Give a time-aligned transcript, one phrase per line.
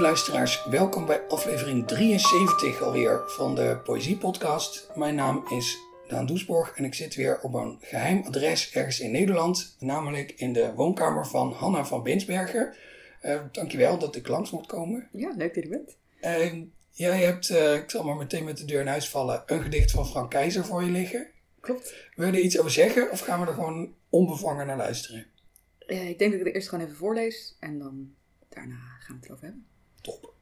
[0.00, 4.90] Lieve luisteraars, welkom bij aflevering 73 alweer van de Poëzie Podcast.
[4.94, 9.10] Mijn naam is Daan Doesborg en ik zit weer op een geheim adres ergens in
[9.10, 12.76] Nederland, namelijk in de woonkamer van Hanna van Binsberger.
[13.22, 15.08] Uh, dankjewel dat ik langs moet komen.
[15.12, 15.96] Ja, leuk dat je bent.
[16.20, 19.62] Uh, jij hebt, uh, ik zal maar meteen met de deur in huis vallen, een
[19.62, 21.26] gedicht van Frank Keizer voor je liggen.
[21.60, 21.94] Klopt.
[22.14, 25.26] Wil je er iets over zeggen of gaan we er gewoon onbevangen naar luisteren?
[25.86, 28.14] ik denk dat ik het eerst gewoon even voorlees en dan
[28.48, 29.68] daarna gaan we het erover hebben.
[30.00, 30.34] Top.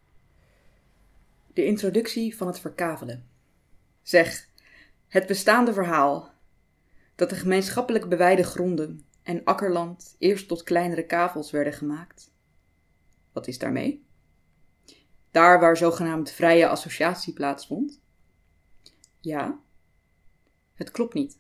[1.53, 3.29] De introductie van het verkavelen.
[4.03, 4.49] Zeg,
[5.07, 6.33] het bestaande verhaal
[7.15, 12.31] dat de gemeenschappelijk beweide gronden en akkerland eerst tot kleinere kavels werden gemaakt.
[13.33, 14.07] Wat is daarmee?
[15.31, 18.01] Daar waar zogenaamd vrije associatie plaatsvond?
[19.21, 19.61] Ja.
[20.75, 21.39] Het klopt niet.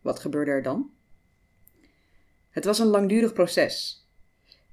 [0.00, 0.90] Wat gebeurde er dan?
[2.50, 4.05] Het was een langdurig proces,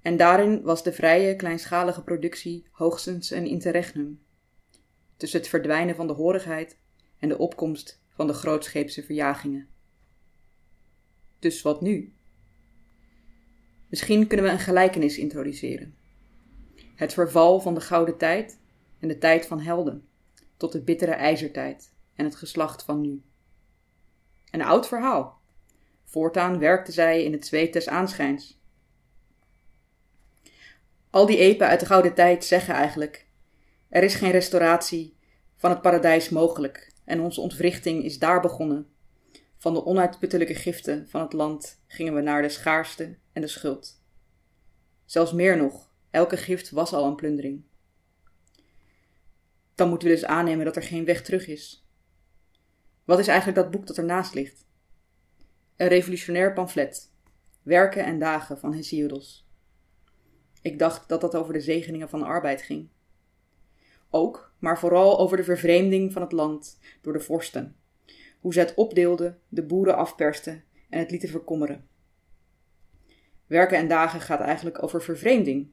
[0.04, 4.22] en daarin was de vrije, kleinschalige productie hoogstens een interregnum.
[5.18, 6.78] Tussen het verdwijnen van de horigheid
[7.20, 9.68] en de opkomst van de grootscheepse verjagingen.
[11.40, 12.14] Dus wat nu?
[13.90, 15.96] Misschien kunnen we een gelijkenis introduceren.
[16.96, 18.60] Het verval van de gouden tijd
[19.00, 20.08] en de tijd van helden,
[20.58, 23.22] tot de bittere ijzertijd en het geslacht van nu.
[24.52, 25.42] Een oud verhaal.
[26.04, 28.62] Voortaan werkte zij in het zweet des aanschijns
[31.14, 33.28] al die epen uit de gouden tijd zeggen eigenlijk:
[33.90, 35.18] er is geen restauratie
[35.56, 38.88] van het paradijs mogelijk en onze ontwrichting is daar begonnen.
[39.58, 44.02] Van de onuitputtelijke giften van het land gingen we naar de schaarste en de schuld.
[45.06, 47.64] Zelfs meer nog, elke gift was al een plundering.
[49.76, 51.88] Dan moeten we dus aannemen dat er geen weg terug is.
[53.04, 54.66] Wat is eigenlijk dat boek dat ernaast ligt?
[55.76, 57.12] Een revolutionair pamflet,
[57.62, 59.44] Werken en Dagen van Hesiodos.
[60.64, 62.88] Ik dacht dat dat over de zegeningen van de arbeid ging.
[64.10, 67.76] Ook, maar vooral over de vervreemding van het land door de vorsten.
[68.40, 71.88] Hoe ze het opdeelden, de boeren afpersten en het lieten verkommeren.
[73.46, 75.70] Werken en dagen gaat eigenlijk over vervreemding.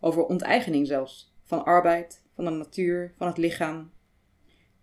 [0.00, 1.34] Over onteigening zelfs.
[1.42, 3.90] Van arbeid, van de natuur, van het lichaam.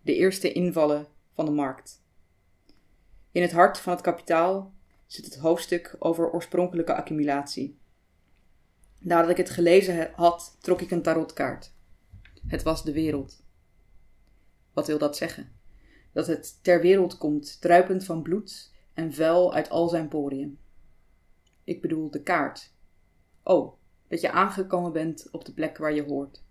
[0.01, 2.03] De eerste invallen van de markt.
[3.31, 4.73] In het hart van het kapitaal
[5.05, 7.77] zit het hoofdstuk over oorspronkelijke accumulatie.
[9.03, 11.73] Nadat ik het gelezen had, trok ik een tarotkaart.
[12.47, 13.43] Het was de wereld.
[14.73, 15.51] Wat wil dat zeggen?
[16.13, 20.59] Dat het ter wereld komt, druipend van bloed en vuil uit al zijn poriën.
[21.63, 22.73] Ik bedoel de kaart.
[23.43, 23.73] Oh,
[24.07, 26.43] dat je aangekomen bent op de plek waar je hoort.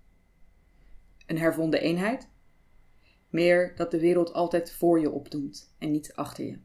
[1.26, 2.28] Een hervonden eenheid?
[3.28, 6.58] Meer dat de wereld altijd voor je opdoemt en niet achter je.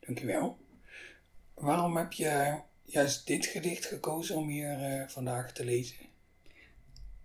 [0.00, 0.58] Dankjewel.
[1.60, 5.96] Waarom heb je juist dit gedicht gekozen om hier uh, vandaag te lezen?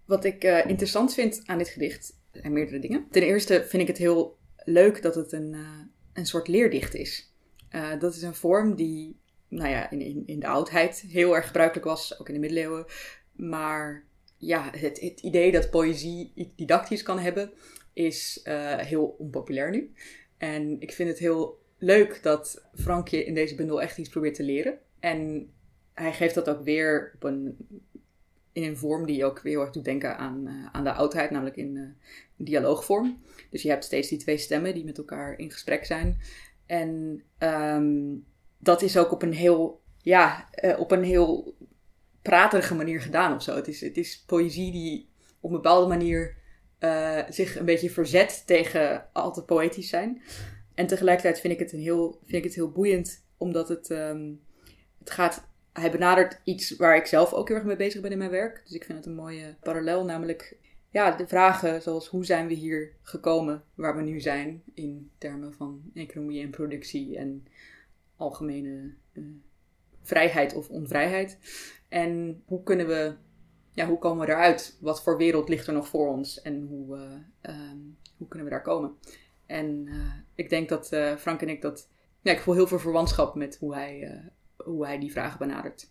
[0.06, 3.07] Wat ik uh, interessant vind aan dit gedicht zijn meerdere dingen.
[3.12, 5.69] Ten eerste vind ik het heel leuk dat het een, uh,
[6.13, 7.34] een soort leerdicht is.
[8.00, 12.19] dat is een vorm die nou ja, in, in, de oudheid heel erg gebruikelijk was,
[12.19, 12.85] ook in de middeleeuwen.
[13.31, 14.06] Maar
[14.38, 17.52] ja, het, het idee dat poëzie didactisch kan hebben,
[17.94, 18.40] is
[18.78, 19.94] heel onpopulair nu.
[20.38, 24.44] En ik vind het heel leuk dat Frankje in deze bundel echt iets probeert te
[24.44, 24.78] leren.
[25.00, 25.50] En
[25.94, 27.57] hij geeft dat ook weer op een,
[28.51, 31.31] in een vorm die ook weer heel erg doet denken aan, uh, aan de oudheid,
[31.31, 31.90] namelijk in uh,
[32.35, 33.22] dialoogvorm.
[33.50, 36.22] Dus je hebt steeds die twee stemmen die met elkaar in gesprek zijn.
[36.66, 38.25] En um,
[38.57, 41.56] dat is ook op een heel, ja, uh, op een heel
[42.22, 43.56] praterige manier gedaan of zo.
[43.56, 45.09] Het is, het is poëzie die
[45.40, 46.44] op een bepaalde manier
[47.29, 50.22] zich een beetje verzet tegen al te poëtisch zijn.
[50.75, 54.41] En tegelijkertijd vind ik het, een heel, vind ik het heel boeiend, omdat het, um,
[54.99, 55.47] het gaat.
[55.73, 58.61] Hij benadert iets waar ik zelf ook heel erg mee bezig ben in mijn werk.
[58.63, 60.57] Dus ik vind het een mooie parallel, namelijk
[60.89, 65.53] ja, de vragen zoals hoe zijn we hier gekomen waar we nu zijn in termen
[65.53, 67.47] van economie en productie en
[68.16, 69.23] algemene uh,
[70.01, 71.37] vrijheid of onvrijheid.
[71.89, 73.16] En hoe kunnen we,
[73.71, 74.78] ja, hoe komen we eruit?
[74.81, 78.53] Wat voor wereld ligt er nog voor ons en hoe, uh, um, hoe kunnen we
[78.53, 78.95] daar komen?
[79.45, 81.87] En uh, ik denk dat uh, Frank en ik dat.
[82.21, 85.89] Ja, ik voel heel veel verwantschap met hoe hij, uh, hoe hij die vragen benadert.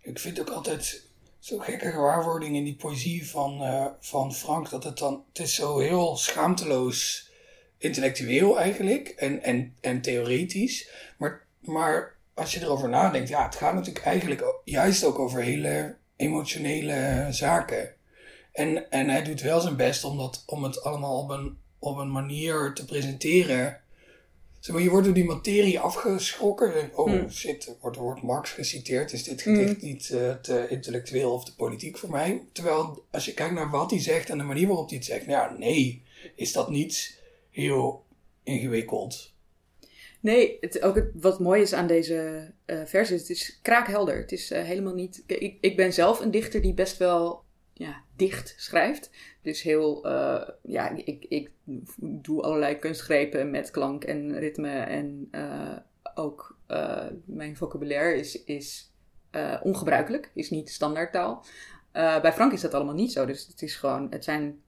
[0.00, 1.06] Ik vind ook altijd
[1.38, 3.60] zo'n gekke gewaarwording in die poëzie van,
[4.00, 4.70] van Frank.
[4.70, 5.24] Dat het dan.
[5.28, 7.30] Het is zo heel schaamteloos
[7.78, 9.08] intellectueel eigenlijk.
[9.08, 10.90] En, en, en theoretisch.
[11.18, 15.96] Maar, maar als je erover nadenkt, ja, het gaat natuurlijk eigenlijk juist ook over hele
[16.16, 17.95] emotionele zaken.
[18.56, 21.96] En, en hij doet wel zijn best om, dat, om het allemaal op een, op
[21.96, 23.80] een manier te presenteren.
[24.60, 26.72] zeg maar, je wordt door die materie afgeschrokken.
[26.72, 27.30] Denkt, oh Hmm.
[27.30, 29.12] shit, er wordt, wordt Marx geciteerd.
[29.12, 29.88] Is dit gedicht Hmm.
[29.88, 32.42] niet eh, te intellectueel of te politiek voor mij?
[32.52, 35.26] Terwijl als je kijkt naar wat hij zegt en de manier waarop hij het zegt,
[35.26, 36.02] nou ja, nee,
[36.34, 37.20] is dat niet
[37.50, 38.04] heel
[38.42, 39.34] ingewikkeld.
[40.20, 44.16] Nee, het, ook het, wat mooi is aan deze eh versie, het is kraakhelder.
[44.16, 45.22] Het is eh, helemaal niet...
[45.26, 47.44] Ik, ik ben zelf een dichter die best wel
[47.78, 49.10] ja, dicht schrijft.
[49.42, 50.04] Dus heel...
[50.04, 51.50] eh, ja, ik, ik
[51.96, 54.70] doe allerlei kunstgrepen met klank en ritme.
[54.70, 55.76] En eh,
[56.14, 58.90] ook eh, mijn vocabulaire is, is
[59.62, 60.30] ongebruikelijk.
[60.34, 61.44] Is niet standaardtaal.
[61.92, 63.26] Bij Frank is dat allemaal niet zo.
[63.26, 64.06] Dus het is gewoon...
[64.10, 64.60] Het zijn...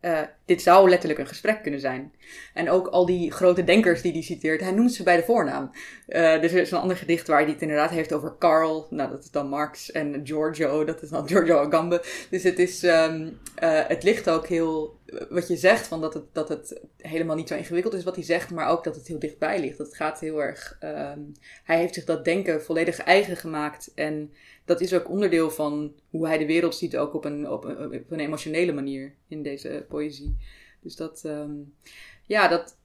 [0.00, 2.12] eh, dit zou letterlijk een gesprek kunnen zijn.
[2.54, 5.70] En ook al die grote denkers die hij citeert, hij noemt ze bij de voornaam.
[6.06, 9.10] Eh, dus er is een ander gedicht waar hij het inderdaad heeft over Karl, nou
[9.10, 12.00] dat is dan Marx, en Giorgio, dat is dan Giorgio Agamben.
[12.30, 14.98] Dus het, is, ehm, eh, het ligt ook heel,
[15.28, 18.24] wat je zegt, van dat, het, dat het helemaal niet zo ingewikkeld is wat hij
[18.24, 19.78] zegt, maar ook dat het heel dichtbij ligt.
[19.78, 21.20] Dat het gaat heel erg, ehm,
[21.64, 24.32] hij heeft zich dat denken volledig eigen gemaakt en
[24.64, 28.20] dat is ook onderdeel van hoe hij de wereld ziet, ook op een, op een,
[28.20, 30.36] emotionele manier in deze poëzie.
[30.80, 31.52] Dus dat, ehm,
[32.26, 32.78] ja, dat,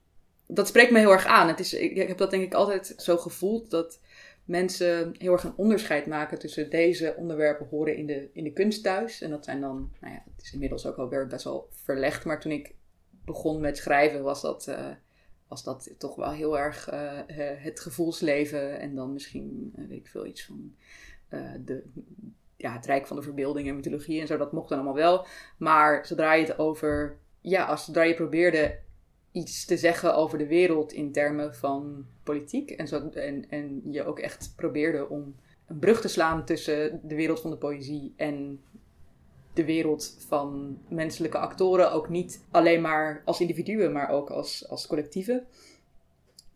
[0.48, 1.48] dat spreekt me heel erg aan.
[1.48, 4.00] Het is, ik, heb dat denk ik altijd zo gevoeld dat
[4.45, 8.83] mensen heel erg een onderscheid maken tussen deze onderwerpen horen in de, in de kunst
[8.83, 9.22] thuis.
[9.22, 12.25] En dat zijn dan, nou ja, het is inmiddels ook alweer best wel verlegd.
[12.25, 12.74] Maar toen ik
[13.25, 14.92] begon met schrijven was dat, eh,
[15.48, 18.80] was dat toch wel heel erg eh, eh, het gevoelsleven.
[18.80, 20.75] En dan misschien, weet ik veel, iets van
[21.66, 21.83] de,
[22.57, 24.38] ja, het rijk van de verbeelding en mythologie en zo.
[24.38, 25.25] Dat mocht dan allemaal wel.
[25.57, 28.80] Maar zodra je het over, ja, als zodra je probeerde
[29.31, 32.72] iets te zeggen over de wereld in termen van politiek.
[32.72, 35.36] En, zo, en, en je ook echt probeerde om
[35.66, 38.62] een brug te slaan tussen de wereld van de poëzie en
[39.54, 41.92] de wereld van menselijke actoren.
[41.92, 45.48] Ook niet alleen maar als individuen, maar ook als, als collectieven.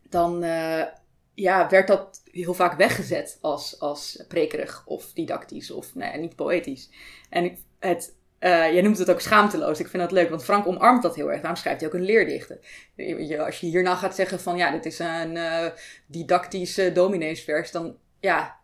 [0.08, 0.86] Dan eh,
[1.34, 6.90] ja, werd dat heel vaak weggezet als, als prekerig of didactisch of nou niet poëtisch.
[7.30, 9.80] En ik, het uh, jij noemt het ook schaamteloos.
[9.80, 11.40] Ik vind dat leuk, want Frank omarmt dat heel erg.
[11.40, 12.60] Daarom schrijft hij ook een leerdichten.
[12.96, 15.66] Je, als je hierna gaat zeggen van ja, dit is een uh,
[16.06, 18.58] didactische domineesvers, dan ja,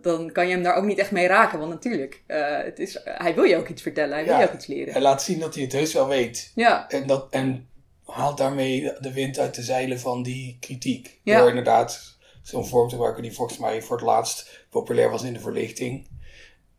[0.00, 1.58] dan kan je hem daar ook niet echt mee raken.
[1.58, 4.46] Want natuurlijk, uh, het is, hij wil je ook iets vertellen, hij ja, wil je
[4.46, 4.92] ook iets leren.
[4.92, 6.52] Hij laat zien dat hij het heus wel weet.
[6.54, 6.88] Ja.
[6.88, 7.68] En, dat, en
[8.06, 11.20] haalt daarmee de wind uit de zeilen van die kritiek.
[11.22, 11.38] Ja.
[11.38, 15.32] Door inderdaad zo'n vorm te gebruiken die volgens mij voor het laatst populair was in
[15.32, 16.08] de verlichting.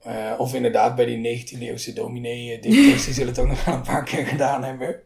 [0.08, 4.04] Uh, of inderdaad bij die 19e eeuwse dominee-dichters, die zullen het ook nog een paar
[4.04, 5.02] keer gedaan hebben.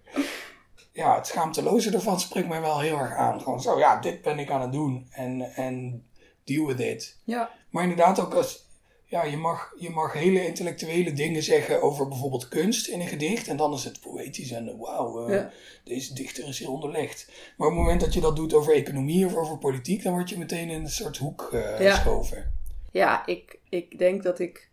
[0.94, 3.42] Ja, het schaamteloze ervan spreekt mij wel heel erg aan.
[3.42, 6.04] Gewoon zo, ja, dit ben ik aan het doen en, en
[6.44, 7.20] deal with it.
[7.24, 7.50] Ja.
[7.70, 8.68] Maar inderdaad ook als,
[9.12, 13.48] ja, je mag, je mag hele intellectuele dingen zeggen over bijvoorbeeld kunst in een gedicht.
[13.48, 15.52] En dan is het poëtisch en wauw, uh, Ja.
[15.84, 17.28] deze dichter is heel onderlegd.
[17.58, 20.30] Maar op het moment dat je dat doet over economie of over politiek, dan word
[20.30, 21.94] je meteen in een soort hoek uh, Ja.
[21.96, 22.54] geschoven.
[22.92, 24.70] Ja, ik, ik denk dat ik...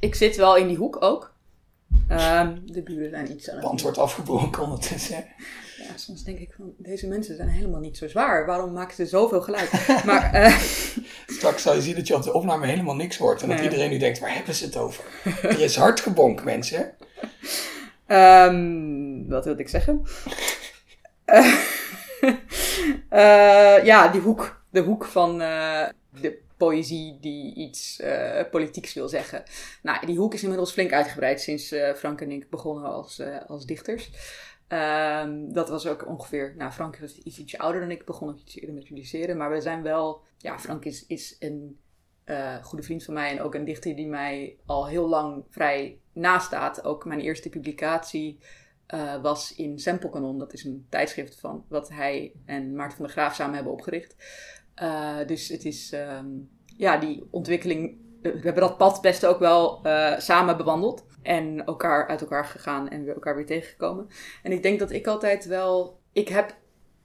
[0.00, 1.34] Ik zit wel in die hoek ook.
[2.08, 5.24] Ehm, de buren zijn iets aan het Band wordt afgebroken ondertussen.
[5.78, 8.46] Ja, soms denk ik van, deze mensen zijn helemaal niet zo zwaar.
[8.46, 9.70] Waarom maken ze zoveel geluid?
[10.04, 10.58] maar eh,
[11.36, 13.42] Straks zal je zien dat je op de opname helemaal niks hoort.
[13.42, 15.04] En dat iedereen nu denkt, waar hebben ze het over?
[15.42, 16.94] er is hard gebonk, mensen.
[18.06, 20.02] ehm, wat wilde ik zeggen?
[21.24, 21.54] Eh,
[23.08, 24.64] eh, ja, die hoek.
[24.70, 25.88] De hoek van eh,
[26.20, 29.42] de poëzie die iets eh, politieks wil zeggen.
[29.82, 34.10] Nou, die hoek is inmiddels flink uitgebreid sinds Frank en ik begonnen als, als dichters.
[34.68, 38.38] Ehm, dat was ook ongeveer, nou Frank was iets, iets ouder dan ik, begon ook
[38.38, 39.36] iets eerder met publiceren.
[39.36, 41.78] Maar we zijn wel, ja Frank is, is een
[42.24, 45.98] eh, goede vriend van mij en ook een dichter die mij al heel lang vrij
[46.12, 46.84] nastaat.
[46.84, 48.38] Ook mijn eerste publicatie
[48.86, 50.38] eh, was in Sample Canon.
[50.38, 54.16] Dat is een tijdschrift van wat hij en Maarten van der Graaf samen hebben opgericht.
[54.82, 56.26] Uh, dus het is, ehm,
[56.76, 57.98] ja, die ontwikkeling.
[58.22, 59.80] We hebben dat pad best ook wel
[60.18, 61.04] samen bewandeld.
[61.26, 64.08] En elkaar uit elkaar gegaan en weer elkaar weer tegengekomen.
[64.42, 66.00] En ik denk dat ik altijd wel.
[66.12, 66.56] Ik heb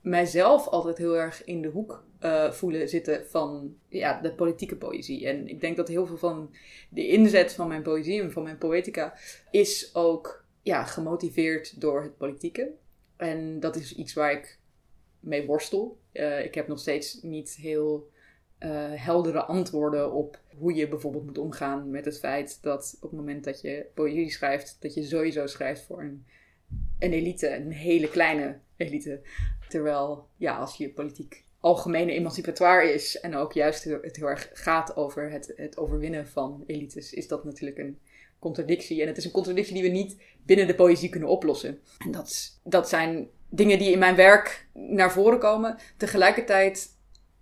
[0.01, 5.28] mijzelf altijd heel erg in de hoek uh, voelen zitten van ja, de politieke poëzie.
[5.28, 6.56] En ik denk dat heel veel van
[6.90, 9.18] de inzet van mijn poëzie en van mijn poëtica
[9.51, 12.72] is ook ja, gemotiveerd door het politieke.
[13.18, 14.60] En dat is iets waar ik
[15.20, 16.00] mee worstel.
[16.13, 18.10] Uh, ik heb nog steeds niet heel
[18.65, 23.20] uh, heldere antwoorden op hoe je bijvoorbeeld moet omgaan met het feit dat op het
[23.20, 26.25] moment dat je poëzie schrijft, dat je sowieso schrijft voor een,
[27.00, 29.22] een elite, een hele kleine elite.
[29.70, 34.96] Terwijl, ja, als je politiek algemene emancipatoire is en ook juist het heel erg gaat
[34.96, 38.00] over het, het overwinnen van elites, is dat natuurlijk een
[38.39, 39.01] contradictie.
[39.01, 41.80] En het is een contradictie die we niet binnen de poëzie kunnen oplossen.
[41.98, 45.77] En dat, dat zijn dingen die in mijn werk naar voren komen.
[45.98, 47.00] Tegelijkertijd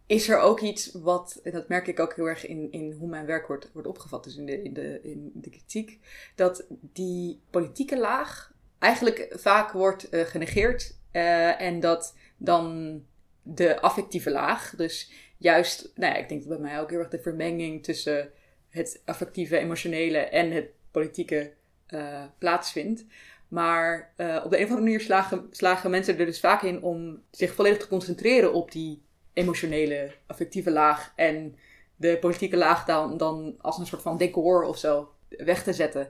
[0.09, 3.09] is er ook iets wat, en dat merk ik ook heel erg in, in hoe
[3.09, 5.99] mijn werk wordt, wordt opgevat, dus in de, in, de, in de kritiek,
[6.35, 13.03] dat die politieke laag eigenlijk vaak wordt uh, genegeerd uh, en dat dan
[13.41, 17.09] de affectieve laag, dus juist, nou ja, ik denk dat bij mij ook heel erg
[17.09, 18.31] de vermenging tussen
[18.69, 21.53] het affectieve, emotionele en het politieke
[21.87, 23.05] uh, plaatsvindt.
[23.47, 27.23] Maar op de een of andere manier slagen, slagen mensen er dus vaak in om
[27.31, 29.01] zich volledig te concentreren op die
[29.39, 31.13] emotionele, affectieve laag.
[31.15, 31.55] En
[31.95, 36.09] de politieke laag dan, dan als een soort van decor of zo weg te zetten.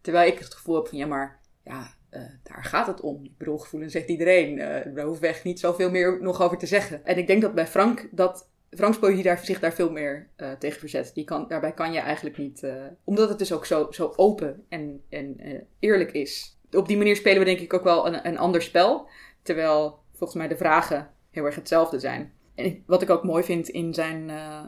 [0.00, 3.24] Terwijl ik het gevoel heb van ja, maar ja, uh, daar gaat het om.
[3.24, 4.58] Ik bedoel, gevoelens zegt iedereen.
[4.58, 7.04] Uh, daar hoef ik niet zoveel meer nog over te zeggen.
[7.04, 10.52] En ik denk dat bij Frank dat Franks poëzie daar, zich daar veel meer uh,
[10.52, 11.10] tegen verzet.
[11.14, 12.66] Die kan, daarbij kan je eigenlijk niet.
[13.04, 15.36] omdat het dus ook zo, zo open en, en
[15.78, 19.08] eerlijk is op die manier spelen we denk ik ook wel een, een ander spel.
[19.42, 22.32] Terwijl volgens mij de vragen heel erg hetzelfde zijn.
[22.58, 24.64] En wat ik ook mooi vind in zijn, uh,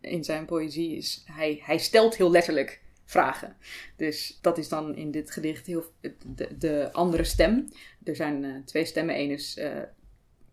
[0.00, 3.56] in zijn poëzie is, hij, hij stelt heel letterlijk vragen.
[3.96, 5.84] Dus dat is dan in dit gedicht heel,
[6.26, 7.68] de, de andere stem.
[8.04, 9.18] Er zijn uh, twee stemmen.
[9.18, 9.82] Eén is uh,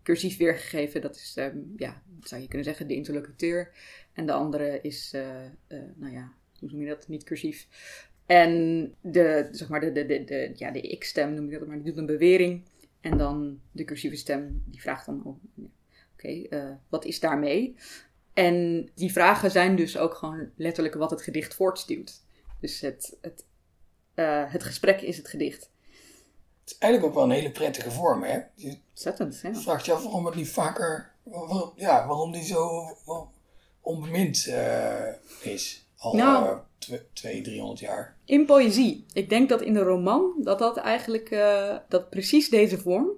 [0.02, 3.72] cursief weergegeven, dat is, um, ja, zou je kunnen zeggen, de interlocuteur.
[4.12, 5.10] En de andere is,
[5.94, 7.08] nou ja, hoe noem je dat?
[7.08, 7.68] Niet cursief.
[8.26, 11.84] En de, zeg maar de, de, de, ja, de ik-stem noem ik dat maar, die
[11.84, 12.62] doet een bewering.
[13.00, 15.36] En dan de cursieve stem, die vraagt dan, oh,
[16.20, 17.76] oké, okay, uh, eh, wat is daarmee?
[18.32, 22.22] En die vragen zijn dus ook gewoon letterlijk wat het gedicht voortstuwt.
[22.60, 23.44] Dus het, het,
[24.14, 25.70] uh, het gesprek is het gedicht.
[26.60, 28.38] Het is eigenlijk ook wel een hele prettige vorm, hè?
[28.54, 29.54] Je Zettend, ja.
[29.54, 32.96] vraagt je af waarom het niet vaker, waarom, ja, waarom die zo
[33.80, 35.08] onbemind uh,
[35.42, 35.88] is.
[35.96, 36.58] Al, nou,
[37.12, 38.16] 200, 300 jaar.
[38.24, 39.06] In poëzie.
[39.12, 43.08] Ik denk dat in de roman dat dat eigenlijk, uh, dat precies deze vorm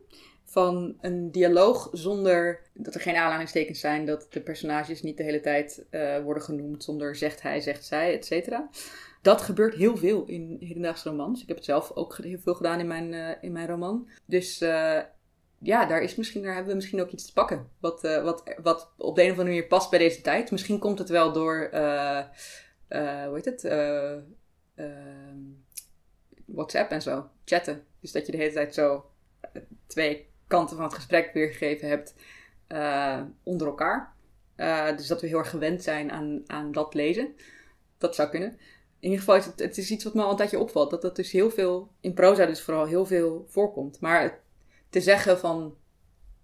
[0.52, 5.40] van een dialoog zonder dat er geen aanhalingstekens zijn, dat de personages niet de hele
[5.40, 8.68] tijd uh, worden genoemd zonder zegt hij, zegt zij, et cetera.
[9.22, 11.42] Dat gebeurt heel veel in hedendaagse romans.
[11.42, 14.08] Ik heb het zelf ook heel veel gedaan in mijn, uh, in mijn roman.
[14.26, 14.58] Dus
[15.58, 17.68] ja, daar, is misschien, daar hebben we misschien ook iets te pakken.
[17.80, 20.50] Wat, wat, wat op de een of andere manier past bij deze tijd.
[20.50, 21.68] Misschien komt het wel door
[22.88, 23.64] hoe heet het?
[23.64, 24.16] Uh,
[26.44, 27.28] WhatsApp en zo.
[27.44, 27.84] Chatten.
[28.00, 29.10] Dus dat je de hele tijd zo
[29.86, 32.14] twee kanten van het gesprek weergegeven hebt
[33.42, 34.14] onder elkaar.
[34.96, 37.34] dus dat we heel erg gewend zijn aan, aan dat lezen.
[37.98, 38.48] Dat zou kunnen.
[39.00, 40.90] In ieder geval is het, is iets wat me al een tijdje opvalt.
[40.90, 44.00] Dat dat dus heel veel, in proza dus vooral heel veel voorkomt.
[44.00, 44.40] Maar
[44.90, 45.76] te zeggen van,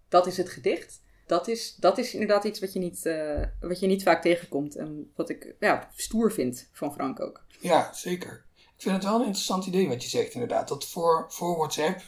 [0.08, 3.80] dat is het gedicht dat is, dat is inderdaad iets wat je, niet, uh, wat
[3.80, 4.76] je niet vaak tegenkomt.
[4.76, 7.44] En wat ik ja, stoer vind van Frank ook.
[7.60, 8.44] Ja, zeker.
[8.56, 10.68] Ik vind het wel een interessant idee wat je zegt inderdaad.
[10.68, 12.00] Dat voor, voor WhatsApp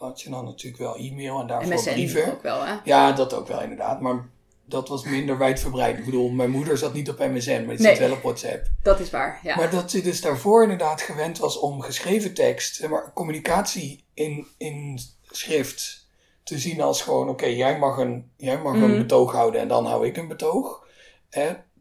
[0.00, 2.32] had je dan natuurlijk wel e-mail en daarvoor MSN brieven.
[2.32, 2.74] ook wel, hè?
[2.84, 4.00] Ja, dat ook wel inderdaad.
[4.00, 4.28] Maar
[4.64, 5.98] dat was minder wijdverbreid.
[5.98, 8.66] Ik bedoel, mijn moeder zat niet op MSN, maar die nee, zat wel op WhatsApp.
[8.82, 9.56] Dat is waar, ja.
[9.56, 15.00] Maar dat ze dus daarvoor inderdaad gewend was om geschreven tekst, maar communicatie in, in
[15.30, 16.08] schrift
[16.42, 18.98] te zien als gewoon, oké, jij mag, een, jij mag een mhm.
[18.98, 20.86] betoog houden en dan hou ik een betoog.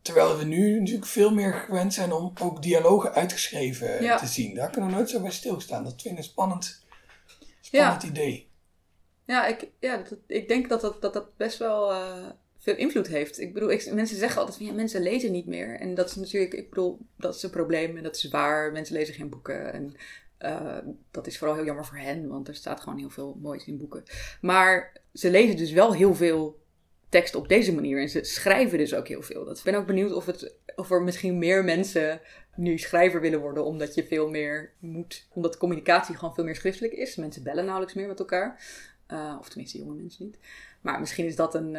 [0.02, 4.56] Terwijl we nu natuurlijk veel meer gewend zijn om ook dialogen uitgeschreven te zien.
[4.56, 5.84] Daar kunnen we nooit zo bij stilstaan.
[5.84, 6.24] Dat vind ik een
[7.78, 8.50] spannend, spannend idee.
[9.26, 13.08] Ja, ik, ja dat, ik denk dat dat, dat, dat best wel uh, veel invloed
[13.08, 13.40] heeft.
[13.40, 15.80] Ik bedoel, ik, mensen zeggen altijd van ja, mensen lezen niet meer.
[15.80, 18.72] En dat is natuurlijk, ik bedoel, dat is een probleem en dat is waar.
[18.72, 19.74] Mensen lezen geen boeken.
[19.74, 19.96] En
[20.40, 20.78] uh,
[21.12, 23.78] dat is vooral heel jammer voor hen, want er staat gewoon heel veel moois in
[23.78, 24.04] boeken.
[24.42, 26.60] Maar ze lezen dus wel heel veel
[27.10, 29.46] tekst op deze manier en ze schrijven dus ook heel veel.
[29.46, 32.22] Dat, ik ben ook benieuwd of, het, of er misschien meer mensen
[32.60, 36.94] nu schrijver willen worden, omdat je veel meer moet, omdat communicatie gewoon veel meer schriftelijk
[36.94, 37.16] is.
[37.16, 38.62] Mensen bellen nauwelijks meer met elkaar,
[39.08, 40.38] uh, of tenminste jonge mensen niet.
[40.82, 41.78] Maar misschien is dat een,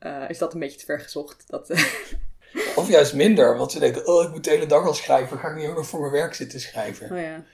[0.00, 1.44] uh, is dat een beetje te ver gezocht.
[1.46, 1.70] Dat,
[2.76, 5.48] of juist minder, want ze denken, oh ik moet de hele dag al schrijven, ga
[5.48, 7.10] ik niet ook nog voor mijn werk zitten schrijven.
[7.10, 7.44] Oh ja.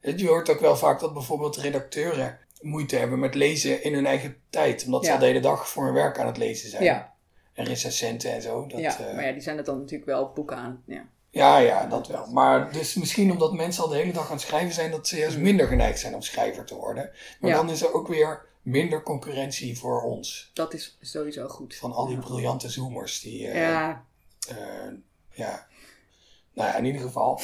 [0.00, 4.36] Je hoort ook wel vaak dat bijvoorbeeld redacteuren moeite hebben met lezen in hun eigen
[4.50, 4.84] tijd.
[4.84, 6.82] Omdat ze al de hele dag voor hun werk aan het lezen zijn.
[6.82, 7.14] Ja.
[7.52, 8.66] En recensenten en zo.
[8.66, 10.82] Dat, ja, maar ja, die zijn het dan natuurlijk wel boeken aan.
[10.86, 11.08] Ja.
[11.30, 12.26] Ja, ja, dat wel.
[12.26, 15.18] Maar dus misschien omdat mensen al de hele dag aan het schrijven zijn, dat ze
[15.18, 15.42] juist mm.
[15.42, 17.10] minder geneigd zijn om schrijver te worden.
[17.40, 20.50] Maar dan is er ook weer minder concurrentie voor ons.
[20.54, 21.76] Dat is sowieso goed.
[21.76, 23.46] Van al die briljante zoomers die...
[23.46, 24.04] Uh, ja.
[24.50, 24.56] Uh,
[25.30, 25.66] ja,
[26.58, 27.40] nou ja, in ieder geval.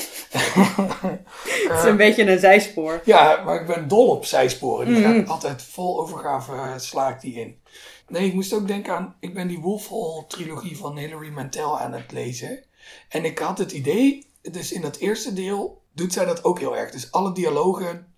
[1.68, 3.00] het is een beetje een zijspoor.
[3.04, 4.94] Ja, maar ik ben dol op zijsporen.
[4.94, 5.26] Die mm.
[5.26, 7.60] altijd vol overgave uh, sla ik die in.
[8.08, 9.16] Nee, ik moest ook denken aan...
[9.20, 12.64] Ik ben die Wolfhall-trilogie van Hilary Mantel aan het lezen.
[13.08, 14.32] En ik had het idee...
[14.50, 16.90] Dus in dat eerste deel doet zij dat ook heel erg.
[16.90, 18.14] Dus alle dialogen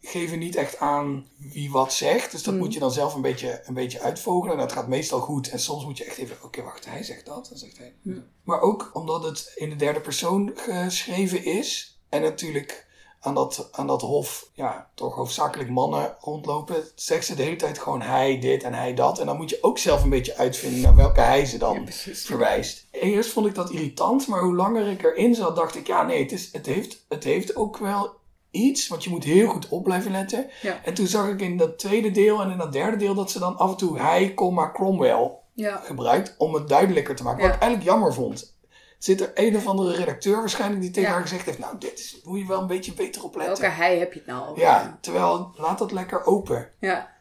[0.00, 2.30] geven niet echt aan wie wat zegt.
[2.30, 2.60] Dus dat Mm.
[2.60, 4.52] moet je dan zelf een beetje, een beetje uitvogelen.
[4.54, 5.48] En dat gaat meestal goed.
[5.48, 7.46] En soms moet je echt even, oké, wacht, hij zegt dat.
[7.48, 7.94] Dan zegt hij.
[8.02, 8.24] Mm.
[8.42, 12.00] Maar ook omdat het in de derde persoon geschreven is.
[12.08, 12.86] En natuurlijk
[13.26, 16.84] aan dat, aan dat hof, ja, toch hoofdzakelijk mannen rondlopen.
[16.94, 19.18] Zegt ze de hele tijd gewoon hij dit en hij dat.
[19.18, 22.14] En dan moet je ook zelf een beetje uitvinden naar welke hij ze dan Ja,
[22.14, 22.86] verwijst.
[22.90, 26.22] Eerst vond ik dat irritant, maar hoe langer ik erin zat, dacht ik, ja nee,
[26.22, 28.14] het, is, het, heeft, het heeft ook wel
[28.50, 30.46] iets, want je moet heel goed op blijven letten.
[30.62, 30.80] Ja.
[30.84, 33.38] En toen zag ik in dat tweede deel en in dat derde deel dat ze
[33.38, 34.34] dan af en toe hij,
[34.72, 35.76] Cromwell Ja.
[35.84, 37.42] gebruikt om het duidelijker te maken.
[37.46, 38.55] Wat ik eigenlijk jammer vond.
[38.98, 41.14] Zit er een of andere redacteur waarschijnlijk die tegen Ja.
[41.14, 43.60] haar gezegd heeft, nou dit is, moet je wel een beetje beter op letten.
[43.60, 44.62] Welke hij heb je het nou over?
[44.62, 46.70] Ja, terwijl laat dat lekker open.
[46.80, 47.14] ja.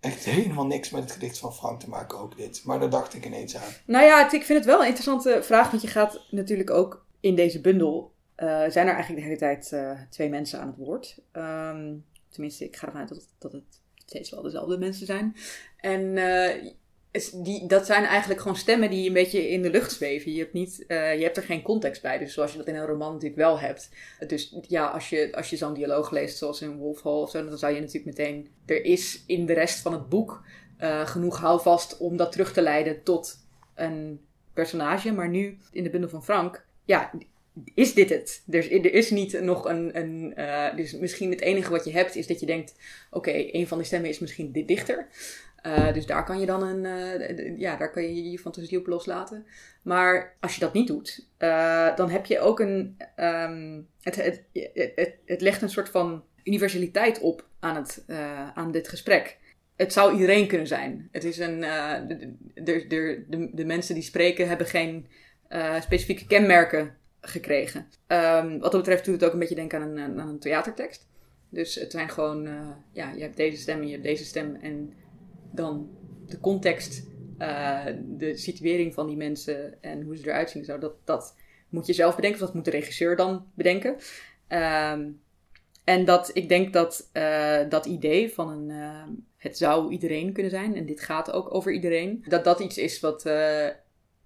[0.00, 2.62] Echt helemaal niks met het gedicht van Frank te maken ook dit.
[2.64, 3.72] Maar daar dacht ik ineens aan.
[3.86, 7.04] Nou ja, het- ik vind het wel een interessante vraag, want je gaat natuurlijk ook
[7.20, 8.14] in deze bundel.
[8.34, 11.18] eh, zijn er eigenlijk de hele tijd eh, twee mensen aan het woord.
[11.32, 11.94] Ehm,
[12.28, 15.36] tenminste, ik ga ervan uit dat, het- dat het steeds wel dezelfde mensen zijn.
[15.76, 16.72] En eh,
[17.30, 20.32] die, dat zijn eigenlijk gewoon stemmen die een beetje in de lucht zweven.
[20.32, 22.74] Je hebt, niet, eh, je hebt er geen context bij, dus zoals je dat in
[22.74, 23.90] een roman natuurlijk wel hebt.
[24.26, 27.48] Dus ja, als je, als je zo'n dialoog leest, zoals in Wolf Hall of zo,
[27.48, 28.48] dan zou je natuurlijk meteen...
[28.66, 30.42] Er is in de rest van het boek
[30.78, 33.36] eh, genoeg houvast om dat terug te leiden tot
[33.74, 34.20] een
[34.54, 35.12] personage.
[35.12, 37.10] Maar nu, in de bundel van Frank, ja,
[37.74, 38.42] is dit het?
[38.50, 39.98] Er, is- er is niet nog een...
[39.98, 42.74] een eh, dus misschien het enige wat je hebt is dat je denkt...
[43.10, 45.08] Oké, een van die stemmen is misschien dit dichter.
[45.66, 46.84] Eh, dus daar kan je dan een...
[46.84, 49.46] eh, ja, daar kan je je fantasie op loslaten.
[49.82, 52.96] Maar als je dat niet doet, eh, dan heb je ook een...
[53.16, 54.42] ehm, het, het,
[54.94, 58.04] het, het, legt een soort van universaliteit op aan, het,
[58.54, 59.38] aan dit gesprek.
[59.76, 61.08] Het zou iedereen kunnen zijn.
[61.12, 62.86] Het is een, de, de,
[63.28, 65.06] de, de, mensen die spreken hebben geen
[65.80, 67.88] specifieke kenmerken gekregen.
[68.06, 71.06] Ehm, wat dat betreft doet het ook een beetje denken aan een, aan een theatertekst.
[71.48, 72.48] Dus het zijn gewoon,
[72.92, 74.54] ja, je hebt deze stem en je hebt deze stem.
[74.54, 74.92] En
[75.56, 75.90] dan
[76.26, 77.06] de context,
[77.38, 80.62] eh, de situering van die mensen en hoe ze eruit zien.
[80.62, 81.36] en Zo, dat, dat
[81.68, 83.96] moet je zelf bedenken, of dat moet de regisseur dan bedenken.
[84.48, 85.08] Ehm,
[85.84, 90.50] en dat ik denk dat eh, dat idee van een, ehm, het zou iedereen kunnen
[90.52, 93.68] zijn, en dit gaat ook over iedereen, dat dat iets is wat eh,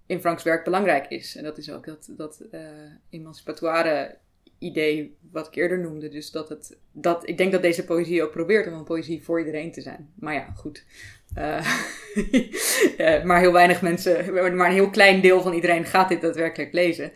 [0.05, 1.35] in Franks werk belangrijk is.
[1.35, 2.61] En dat is ook dat, dat eh,
[3.09, 4.17] emancipatoire
[4.61, 6.09] idee wat ik eerder noemde.
[6.09, 9.39] Dus dat het, dat, ik denk dat deze poëzie ook probeert om een poëzie voor
[9.39, 10.13] iedereen te zijn.
[10.15, 10.85] Maar ja, goed.
[11.33, 11.65] Eh,
[12.97, 16.73] eh, maar heel weinig mensen, maar een heel klein deel van iedereen gaat dit daadwerkelijk
[16.73, 17.11] lezen.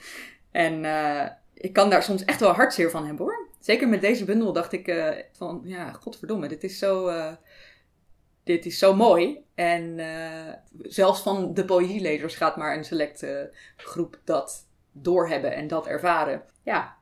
[0.52, 3.48] En eh, ik kan daar soms echt wel hartzeer van hebben hoor.
[3.60, 4.94] Zeker met deze bundel dacht ik
[5.32, 7.12] van, ja, godverdomme, dit is zo,
[8.44, 9.44] dit is zo mooi.
[9.56, 10.00] En
[10.82, 16.44] zelfs van de poëzielezers gaat maar een selecte groep dat doorhebben en dat ervaren.
[16.64, 16.95] Ja,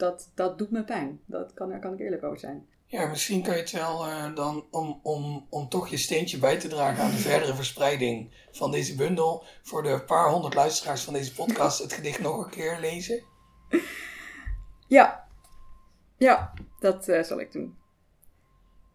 [0.00, 1.20] dat, dat doet me pijn.
[1.26, 2.68] Dat kan, daar kan ik eerlijk over zijn.
[2.86, 6.58] Ja, misschien kan je het wel eh, dan, om, om, om toch je steentje bij
[6.58, 11.12] te dragen aan de verdere verspreiding van deze bundel, voor de paar honderd luisteraars van
[11.12, 13.22] deze podcast, het gedicht nog een keer lezen.
[14.88, 15.28] Ja,
[16.16, 17.78] ja dat eh, zal ik doen.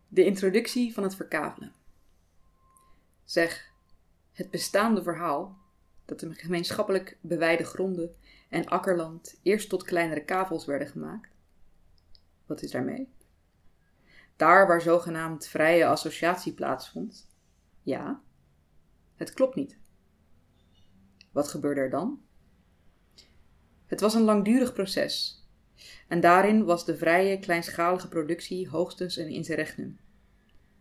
[0.07, 1.73] De introductie van het verkavelen.
[3.23, 3.71] Zeg,
[4.33, 5.57] het bestaande verhaal
[6.05, 8.15] dat de gemeenschappelijk beweide gronden
[8.49, 11.29] en akkerland eerst tot kleinere kavels werden gemaakt.
[12.45, 13.13] Wat is daarmee?
[14.36, 17.29] Daar waar zogenaamd vrije associatie plaatsvond.
[17.81, 18.21] Ja,
[19.15, 19.77] het klopt niet.
[21.31, 22.21] Wat gebeurde er dan?
[23.86, 25.45] Het was een langdurig proces,
[26.08, 29.99] en daarin was de vrije, kleinschalige productie hoogstens een interregnum.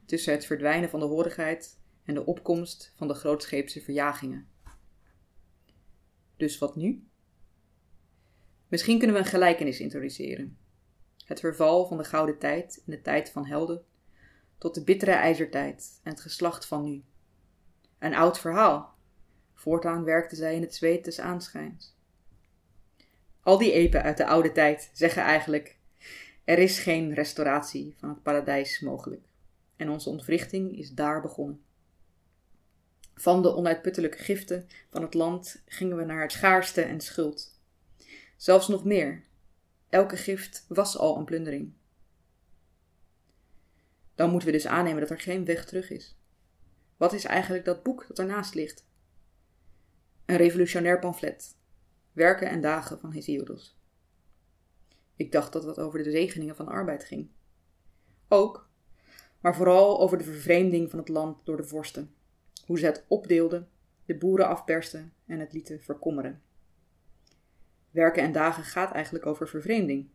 [0.07, 4.49] Tussen het verdwijnen van de horigheid en de opkomst van de grootscheepse verjagingen.
[6.37, 7.09] Dus wat nu?
[8.75, 10.59] Misschien kunnen we een gelijkenis introduceren.
[11.25, 13.85] Het verval van de gouden tijd en de tijd van helden,
[14.59, 17.03] tot de bittere ijzertijd en het geslacht van nu.
[17.99, 18.95] Een oud verhaal.
[19.55, 21.97] Voortaan werkten zij in het zweet des aanschijns.
[23.41, 25.79] Al die epen uit de oude tijd zeggen eigenlijk:
[26.45, 29.23] er is geen restauratie van het paradijs mogelijk.
[29.77, 31.65] En onze ontwrichting is daar begonnen.
[33.15, 37.54] Van de onuitputtelijke giften van het land gingen we naar het schaarste en schuld.
[38.45, 39.25] Zelfs nog meer.
[39.89, 41.73] Elke gift was al een plundering.
[44.15, 46.19] Dan moeten we dus aannemen dat er geen weg terug is.
[46.97, 48.87] Wat is eigenlijk dat boek dat ernaast ligt?
[50.25, 51.57] Een revolutionair pamflet.
[52.13, 53.79] Werken en dagen van Hesiodos.
[55.17, 57.31] Ik dacht dat het over de zegeningen van arbeid ging.
[58.29, 58.69] Ook,
[59.41, 62.15] maar vooral over de vervreemding van het land door de vorsten.
[62.67, 63.69] Hoe ze het opdeelden,
[64.05, 66.43] de boeren afpersten en het lieten verkommeren.
[67.95, 70.09] Werken en dagen gaat eigenlijk over vervreemding.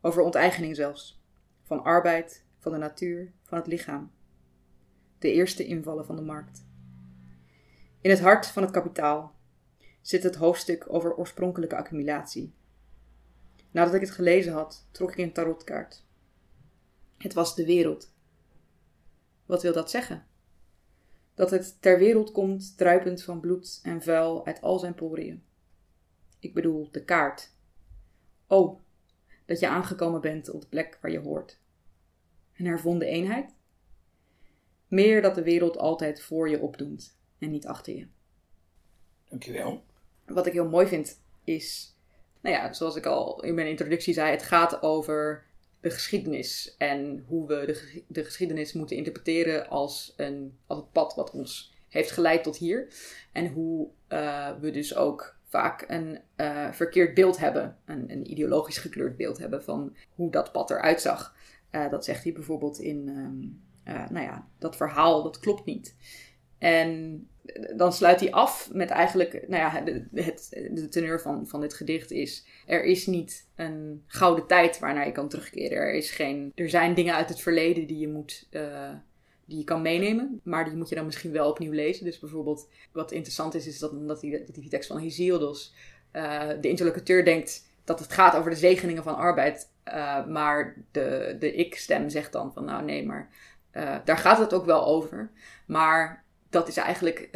[0.00, 1.22] Over onteigening zelfs.
[1.62, 4.10] van arbeid, van de natuur, van het lichaam.
[5.18, 6.66] De eerste invallen van de markt.
[8.00, 9.34] In het hart van het kapitaal
[10.00, 12.54] zit het hoofdstuk over oorspronkelijke accumulatie.
[13.70, 16.04] Nadat ik het gelezen had, trok ik een tarotkaart.
[17.18, 18.12] Het was de wereld.
[19.46, 20.26] Wat wil dat zeggen?
[21.34, 25.46] Dat het ter wereld komt druipend van bloed en vuil uit al zijn poriën.
[26.38, 27.50] Ik bedoel de kaart.
[28.46, 28.80] Oh,
[29.46, 31.58] dat je aangekomen bent op de plek waar je hoort.
[32.56, 33.54] Een hervonden eenheid?
[34.88, 38.06] Meer dat de wereld altijd voor je opdoemt en niet achter je.
[39.28, 39.84] Dankjewel.
[40.26, 41.96] Wat ik heel mooi vind is,
[42.40, 45.46] nou ja, zoals ik al in mijn introductie zei, het gaat over
[45.80, 51.14] de geschiedenis en hoe we de, de geschiedenis moeten interpreteren als, een, als het pad
[51.14, 52.94] wat ons heeft geleid tot hier.
[53.32, 58.78] En hoe uh, we dus ook vaak een uh, verkeerd beeld hebben, een, een, ideologisch
[58.78, 61.36] gekleurd beeld hebben van hoe dat pad eruit zag.
[61.70, 65.96] Uh, dat zegt hij bijvoorbeeld in, um, nou ja, dat verhaal, dat klopt niet.
[66.58, 67.28] En
[67.76, 71.74] dan sluit hij af met eigenlijk, nou ja, de, het, de teneur van, van dit
[71.74, 75.78] gedicht is: er is niet een gouden tijd waarnaar je kan terugkeren.
[75.78, 78.48] Er, is geen, er zijn dingen uit het verleden die je moet.
[79.48, 82.04] Die je kan meenemen, maar die moet je dan misschien wel opnieuw lezen.
[82.04, 85.74] Dus bijvoorbeeld, wat interessant is, is dat, dat, die, die tekst van Hesiodus,
[86.12, 91.36] uh, de interlocuteur denkt dat het gaat over de zegeningen van arbeid, uh, maar de,
[91.38, 93.30] de ik-stem zegt dan van, nou nee, maar
[94.04, 95.30] daar gaat het ook wel over.
[95.66, 97.28] Maar dat is eigenlijk,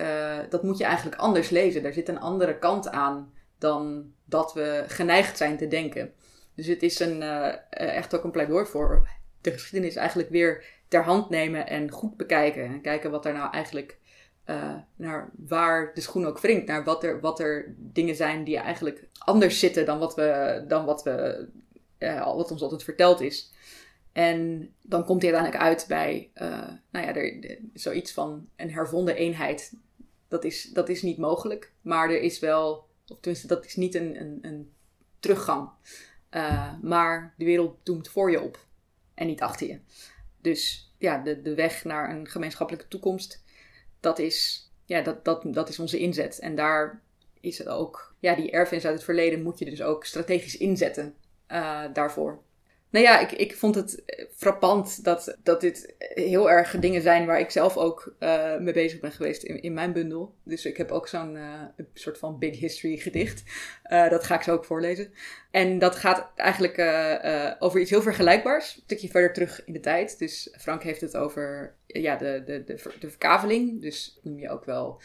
[0.48, 1.84] dat moet je eigenlijk anders lezen.
[1.84, 6.12] Er zit een andere kant aan dan dat we geneigd zijn te denken.
[6.54, 7.22] Dus het is een,
[7.70, 9.08] echt ook een pleidooi voor
[9.40, 12.64] de geschiedenis eigenlijk weer ter hand nemen en goed bekijken.
[12.64, 13.98] En kijken wat er nou eigenlijk,
[14.46, 16.66] uh, naar waar de schoen ook wringt.
[16.66, 20.84] Naar wat er, wat er dingen zijn die eigenlijk anders zitten dan wat, we, dan
[20.84, 21.48] wat, we,
[22.24, 23.52] wat ons altijd verteld is.
[24.12, 29.16] En dan komt hij uiteindelijk uit bij uh, nou ja, er, zoiets van een hervonden
[29.16, 29.72] eenheid.
[30.28, 33.94] Dat is, dat is niet mogelijk, maar er is wel, of tenminste, dat is niet
[33.94, 34.72] een, een, een
[35.20, 35.70] teruggang.
[36.82, 38.66] Maar de wereld doemt voor je op
[39.14, 39.78] en niet achter je.
[40.42, 43.44] Dus ja, de, de weg naar een gemeenschappelijke toekomst,
[44.00, 46.38] dat is, ja, dat, dat, dat is onze inzet.
[46.38, 47.02] En daar
[47.40, 51.14] is het ook, ja, die erfenis uit het verleden moet je dus ook strategisch inzetten
[51.48, 52.42] uh, daarvoor.
[52.92, 54.02] Nou ja, ik, ik vond het
[54.36, 59.00] frappant dat, dat dit heel erg dingen zijn waar ik zelf ook uh, mee bezig
[59.00, 60.34] ben geweest in, in mijn bundel.
[60.42, 61.62] Dus ik heb ook zo'n uh,
[61.94, 63.42] soort van big history gedicht.
[63.88, 65.12] Dat ga ik zo ook voorlezen.
[65.50, 66.78] En dat gaat eigenlijk
[67.58, 68.76] over iets heel vergelijkbaars.
[68.76, 70.18] Een stukje verder terug in de tijd.
[70.18, 73.80] Dus Frank heeft het over ja, de, de, de, de verkaveling.
[73.82, 75.00] Dus noem je ook wel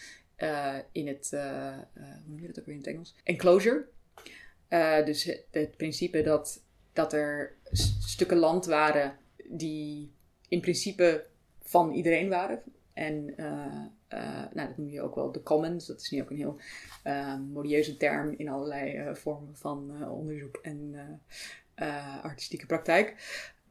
[0.91, 3.15] in het, hoe noem je dat ook weer in het Engels?
[3.23, 3.86] Enclosure.
[5.06, 6.65] dus het principe dat
[6.97, 7.55] dat er
[7.99, 10.12] stukken land waren die
[10.47, 11.25] in principe
[11.62, 12.62] van iedereen waren.
[12.93, 13.45] En uh,
[14.13, 15.86] uh, nou, dat noem je ook wel de commons.
[15.86, 16.60] Dat is nu ook een heel
[17.03, 20.95] uh, modieuze term in allerlei vormen van onderzoek en
[22.21, 23.15] artistieke praktijk.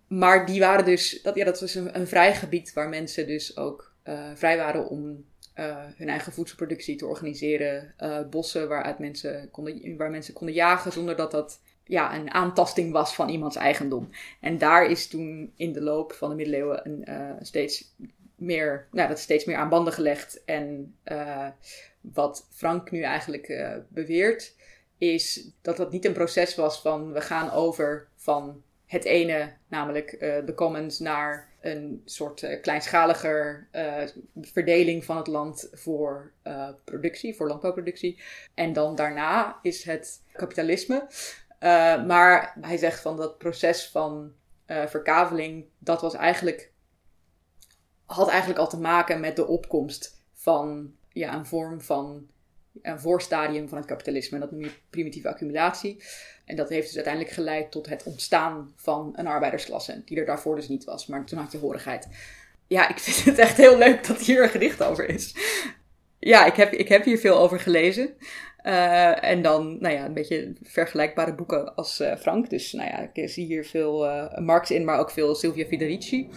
[0.07, 3.57] Maar die waren dus, dat, ja, dat was een, een vrij gebied waar mensen dus
[3.57, 3.95] ook
[4.35, 5.25] vrij waren om
[5.97, 7.95] hun eigen voedselproductie te organiseren.
[8.31, 13.14] bossen waaruit mensen konden, waar mensen konden jagen zonder dat dat ja, een aantasting was
[13.14, 14.11] van iemands eigendom.
[14.40, 17.94] En daar is toen in de loop van de middeleeuwen een, uh, steeds
[18.35, 20.44] meer, nou, dat steeds meer aan banden gelegd.
[20.44, 21.49] En uh,
[22.01, 24.55] wat Frank nu eigenlijk uh, beweert,
[24.99, 30.16] is dat dat niet een proces was van we gaan over van het ene, namelijk
[30.20, 33.68] de commons, naar een soort klijnschaliger
[34.40, 36.33] verdeling van het land voor
[36.85, 38.20] productie, voor landbouwproductie.
[38.55, 41.07] En dan daarna is het kapitalisme.
[41.67, 44.33] Uh, maar hij zegt van dat proces van
[44.67, 46.73] uh, verkaveling, dat was eigenlijk,
[48.05, 52.27] had eigenlijk al te maken met de opkomst van ja, een vorm van
[52.83, 54.35] een voorstadium van het kapitalisme.
[54.35, 56.03] En dat noem je primitieve accumulatie.
[56.45, 60.57] En dat heeft dus uiteindelijk geleid tot het ontstaan van een arbeidersklasse, die er daarvoor
[60.57, 61.07] dus niet was.
[61.07, 62.09] Maar toen had je horigheid.
[62.67, 65.35] Ja, ik vind het echt heel leuk dat hier een gedicht over is.
[66.19, 68.17] Ja, ik heb, ik heb hier veel over gelezen.
[68.67, 72.51] Uh, en dan, nou ja, een beetje vergelijkbare boeken als uh, Frank.
[72.51, 76.29] Dus, nou ja, ik zie hier veel uh, Marx in, maar ook veel Silvia Federici.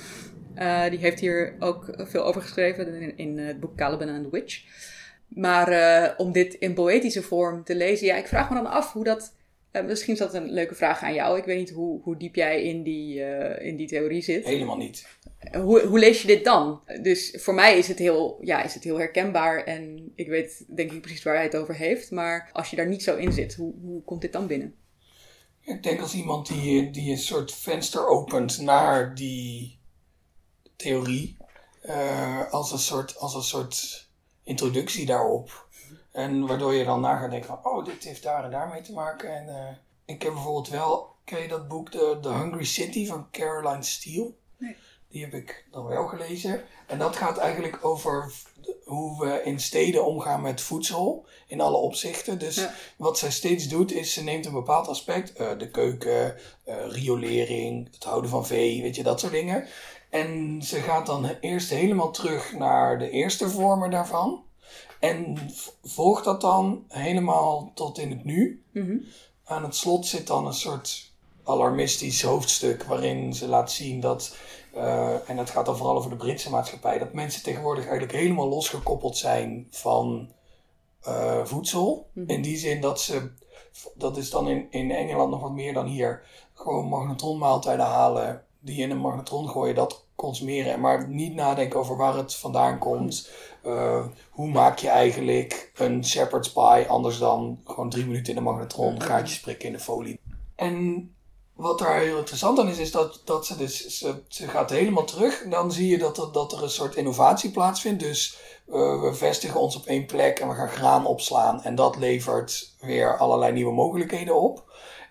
[0.90, 4.64] die heeft hier ook veel over geschreven in, in het boek Caliban and the Witch.
[5.28, 9.04] Maar om dit in poëtische vorm te lezen, ja, ik vraag me dan af hoe
[9.04, 9.36] dat.
[9.86, 11.38] misschien is dat een leuke vraag aan jou.
[11.38, 13.20] Ik weet niet hoe, hoe diep jij in die,
[13.60, 14.46] in die theorie zit.
[14.46, 15.08] Helemaal niet
[15.40, 16.82] hoe, hoe lees je dit dan?
[17.02, 20.92] Dus voor mij is het, heel, ja, is het heel herkenbaar en ik weet denk
[20.92, 22.12] ik precies waar hij het over heeft.
[22.12, 24.76] Maar als je daar niet zo in zit, hoe, hoe komt dit dan binnen?
[25.62, 29.80] Ik denk als iemand die, die een soort venster opent naar die
[30.76, 31.38] theorie,
[31.82, 34.08] eh, als, een soort, als een soort
[34.44, 35.68] introductie daarop.
[36.12, 38.82] En waardoor je dan na gaat denken van, oh, dit heeft daar en daar mee
[38.82, 39.36] te maken.
[39.36, 39.76] En eh,
[40.06, 44.34] ik heb bijvoorbeeld wel, ken je dat boek The, The Hungry City van Caroline Steele?
[45.10, 46.62] Die heb ik dan wel gelezen.
[46.88, 48.32] En dat gaat eigenlijk over
[48.86, 52.40] hoe we in steden omgaan met voedsel in alle opzichten.
[52.40, 52.74] Dus Ja.
[52.98, 57.88] wat zij steeds doet is, ze neemt een bepaald aspect, eh, de keuken, eh, riolering,
[57.94, 59.68] het houden van vee, weet je, dat soort dingen.
[60.10, 64.44] En ze gaat dan eerst helemaal terug naar de eerste vormen daarvan.
[65.00, 65.38] En
[65.84, 68.64] volgt dat dan helemaal tot in het nu.
[68.72, 68.98] Mhm.
[69.44, 71.12] Aan het slot zit dan een soort
[71.44, 74.36] alarmistisch hoofdstuk waarin ze laat zien dat,
[75.28, 79.18] en dat gaat dan vooral over de Britse maatschappij, dat mensen tegenwoordig eigenlijk helemaal losgekoppeld
[79.18, 80.30] zijn van
[81.02, 82.10] eh, voedsel.
[82.14, 82.30] Mhm.
[82.30, 83.32] In die zin dat ze,
[83.96, 88.82] dat is dan in, in Engeland nog wat meer dan hier, gewoon magnetronmaaltijden halen, die
[88.82, 90.80] in een magnetron gooien, dat consumeren.
[90.80, 93.30] Maar niet nadenken over waar het vandaan komt.
[93.64, 98.46] Eh, hoe maak je eigenlijk een shepherd's pie anders dan gewoon drie minuten in de
[98.46, 100.20] magnetron, gaatjes prikken in de folie.
[100.56, 101.16] En
[101.60, 105.44] wat daar heel interessant aan is, is dat, dat ze dus, ze, gaat helemaal terug.
[105.44, 108.00] En dan zie je dat er, dat er een soort innovatie plaatsvindt.
[108.00, 111.64] Dus eh, we vestigen ons op één plek en we gaan graan opslaan.
[111.64, 114.64] En dat levert weer allerlei nieuwe mogelijkheden op.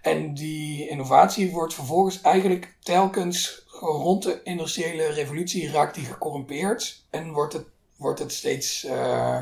[0.03, 7.05] En die innovatie wordt vervolgens eigenlijk telkens rond de industriële revolutie raakt die gecorrumpeerd.
[7.11, 7.65] En wordt het,
[7.97, 9.39] wordt het steeds eh,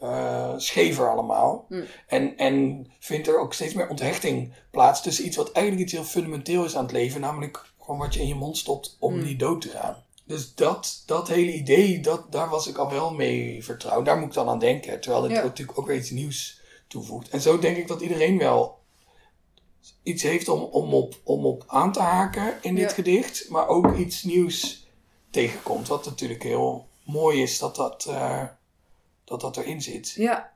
[0.00, 1.66] eh, schever allemaal.
[1.68, 1.84] Mm.
[2.06, 6.04] En, en vindt er ook steeds meer onthechting plaats tussen iets wat eigenlijk iets heel
[6.10, 7.20] fundamenteel is aan het leven.
[7.20, 9.24] Namelijk gewoon wat je in je mond stopt om Mm.
[9.24, 9.96] niet dood te gaan.
[10.24, 14.04] Dus dat, dat hele idee, dat, daar was ik al wel mee vertrouwd.
[14.04, 15.00] Daar moet ik dan aan denken.
[15.00, 15.42] Terwijl dit Ja.
[15.42, 17.28] natuurlijk ook weer iets nieuws toevoegt.
[17.28, 18.78] En zo denk ik dat iedereen wel
[20.02, 22.94] iets heeft om, om, op, om op aan te haken in dit Ja.
[22.94, 23.46] gedicht.
[23.48, 24.86] Maar ook iets nieuws
[25.30, 25.88] tegenkomt.
[25.88, 28.42] Wat natuurlijk heel mooi is dat dat, eh,
[29.30, 30.10] dat, dat erin zit.
[30.10, 30.52] Ja.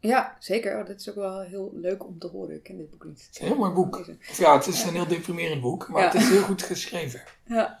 [0.00, 0.78] Ja, zeker.
[0.80, 2.54] Oh, dat is ook wel heel leuk om te horen.
[2.54, 3.20] Ik ken dit boek niet.
[3.26, 4.06] Het is een heel mooi boek.
[4.36, 6.08] Ja, het is een heel deprimerend boek, maar Ja.
[6.10, 7.22] het is heel goed geschreven.
[7.46, 7.78] Ja.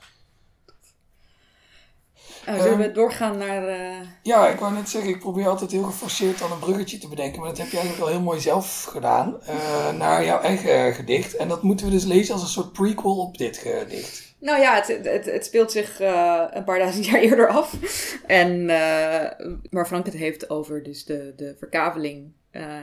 [2.46, 3.68] Nou, zullen we Ehm, doorgaan naar...
[3.68, 7.08] eh, Ja, ik wou net zeggen, ik probeer altijd heel geforceerd dan een bruggetje te
[7.08, 7.40] bedenken.
[7.40, 9.42] Maar dat heb je eigenlijk al heel mooi zelf gedaan.
[9.42, 11.36] eh, naar jouw eigen gedicht.
[11.36, 14.25] En dat moeten we dus lezen als een soort prequel op dit gedicht.
[14.38, 17.78] Nou ja, het, het, het speelt zich eh, een paar duizend jaar eerder af.
[18.26, 22.32] En, eh, maar Frank het heeft over dus de, de verkaveling.
[22.50, 22.82] eh,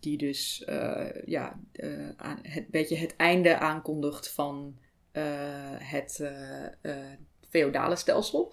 [0.00, 0.64] die dus
[1.24, 1.60] ja,
[2.16, 4.78] aan, het beetje het einde aankondigt van
[5.78, 6.22] het
[7.50, 8.52] feodale stelsel.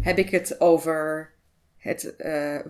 [0.00, 1.32] Heb ik het over
[1.76, 2.14] het,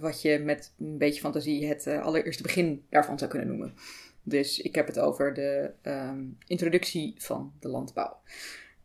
[0.00, 3.74] wat je met een beetje fantasie het allereerste begin daarvan zou kunnen noemen.
[4.22, 8.20] Dus ik heb het over de ehm, introductie van de landbouw.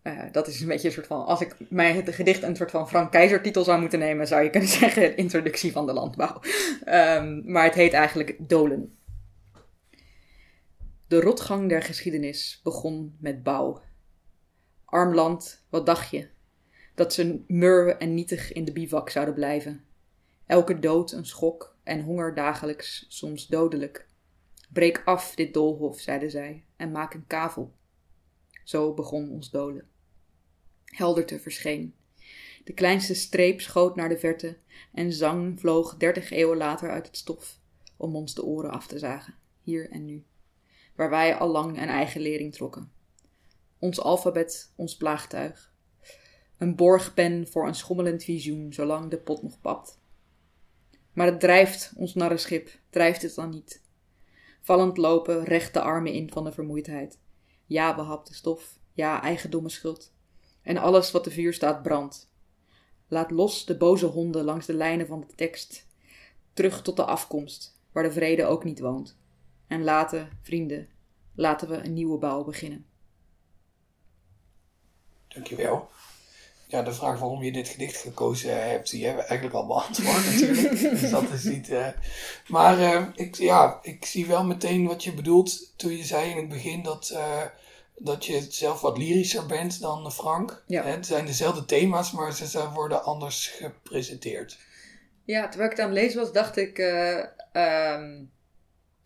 [0.05, 2.71] Eh, dat is een beetje een soort van, als ik mijn het gedicht een soort
[2.71, 6.39] van Frank Keizer titel zou moeten nemen, zou je kunnen zeggen introductie van de landbouw.
[6.83, 8.97] Ehm, maar het heet eigenlijk Dolen.
[11.07, 13.81] De rotgang der geschiedenis begon met bouw.
[14.85, 16.27] Arm land, wat dacht je?
[16.95, 19.85] Dat ze murwen en nietig in de bivak zouden blijven.
[20.45, 24.07] Elke dood een schok en honger dagelijks, soms dodelijk.
[24.73, 27.73] Breek af dit doolhof, zeiden zij, en maak een kavel.
[28.63, 29.93] Zo begon ons dolen.
[30.95, 31.95] Helderte verscheen.
[32.63, 34.57] De kleinste streep schoot naar de verte
[34.93, 37.59] en zang vloog dertig eeuwen later uit het stof
[37.97, 40.25] om ons de oren af te zagen, hier en nu,
[40.95, 42.91] waar wij al lang een eigen lering trokken.
[43.79, 45.73] Ons alfabet, ons plaagtuig.
[46.57, 49.99] Een borgpen voor een schommelend visioen, zolang de pot nog papt.
[51.13, 53.83] Maar het drijft, ons narrenschip, drijft het dan niet.
[54.61, 57.19] Vallend lopen, recht de armen in van de vermoeidheid.
[57.65, 58.79] Ja, behapte stof.
[58.93, 60.14] Ja, eigendomme schuld.
[60.65, 62.29] En alles wat de vuur staat brandt.
[63.07, 65.87] Laat los de boze honden langs de lijnen van de tekst.
[66.53, 69.17] Terug tot de afkomst, waar de vrede ook niet woont.
[69.67, 70.87] En laten, vrienden,
[71.35, 72.85] laten we een nieuwe bouw beginnen.
[75.27, 75.89] Dankjewel.
[76.67, 80.25] Ja, de vraag waarom je dit gedicht gekozen hebt, die hebben we eigenlijk al beantwoord
[80.31, 80.79] natuurlijk.
[80.99, 81.69] dus dat is niet...
[81.69, 81.87] eh,
[82.47, 86.37] Maar eh, ik, ja, ik zie wel meteen wat je bedoelt toen je zei in
[86.37, 87.43] het begin dat, eh,
[87.97, 90.63] dat je zelf wat lyrischer bent dan Frank.
[90.67, 90.83] Ja.
[90.83, 94.57] Het zijn dezelfde thema's, maar ze worden anders gepresenteerd.
[95.23, 96.77] Ja, terwijl ik het aan het lezen was, dacht ik.
[96.77, 98.23] eh, ehm,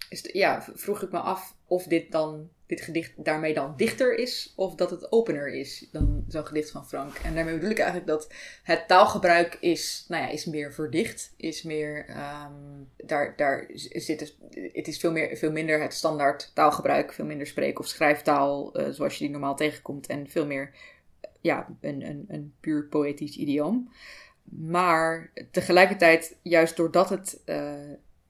[0.09, 4.53] is ja, vroeg ik me af of dit dan dit gedicht daarmee dan dichter is
[4.55, 7.15] of dat het opener is dan zo'n gedicht van Frank.
[7.15, 11.63] En daarmee bedoel ik eigenlijk dat het taalgebruik is, nou ja, is meer verdicht, is
[11.63, 12.53] meer, ehm,
[12.95, 14.35] daar, daar zit het,
[14.73, 18.89] het is veel, meer, veel minder het standaard taalgebruik, veel minder spreek- of schrijftaal uh,
[18.89, 20.71] zoals je die normaal tegenkomt en veel meer,
[21.41, 23.91] ja, een, een, een puur poëtisch idioom.
[24.43, 27.73] Maar tegelijkertijd, juist doordat het uh,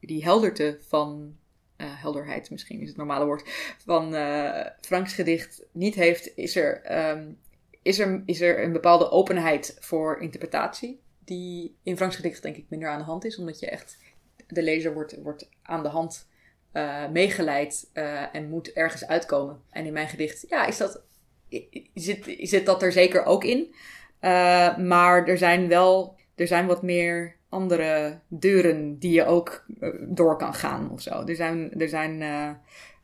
[0.00, 1.38] die helderte van
[1.80, 6.98] uh, helderheid, misschien is het normale woord, van uh, Franks gedicht niet heeft, is er,
[7.10, 7.38] um,
[7.82, 11.00] is, er, is er een bepaalde openheid voor interpretatie.
[11.24, 13.98] Die in Franks gedicht denk ik minder aan de hand is, omdat je echt,
[14.46, 16.28] de lezer wordt, wordt aan de hand
[16.72, 17.90] uh, meegeleid
[18.32, 19.62] en moet ergens uitkomen.
[19.70, 21.02] En in mijn gedicht, ja, is dat,
[21.94, 23.74] zit, zit dat er zeker ook in.
[24.86, 30.36] maar er zijn wel, er zijn wat meer andere deuren die je ook eh, door
[30.36, 31.24] kan gaan of zo.
[31.26, 32.50] Er zijn, er zijn uh,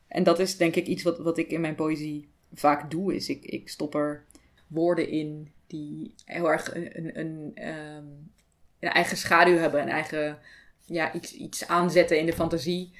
[0.08, 3.28] en dat is denk ik iets wat, wat ik in mijn poëzie vaak doe, is
[3.28, 4.24] ik, ik stop er
[4.66, 8.32] woorden in die heel erg een, een, een, um,
[8.80, 10.38] een eigen schaduw hebben, een eigen
[10.84, 12.92] ja, iets, iets aanzetten in de fantasie.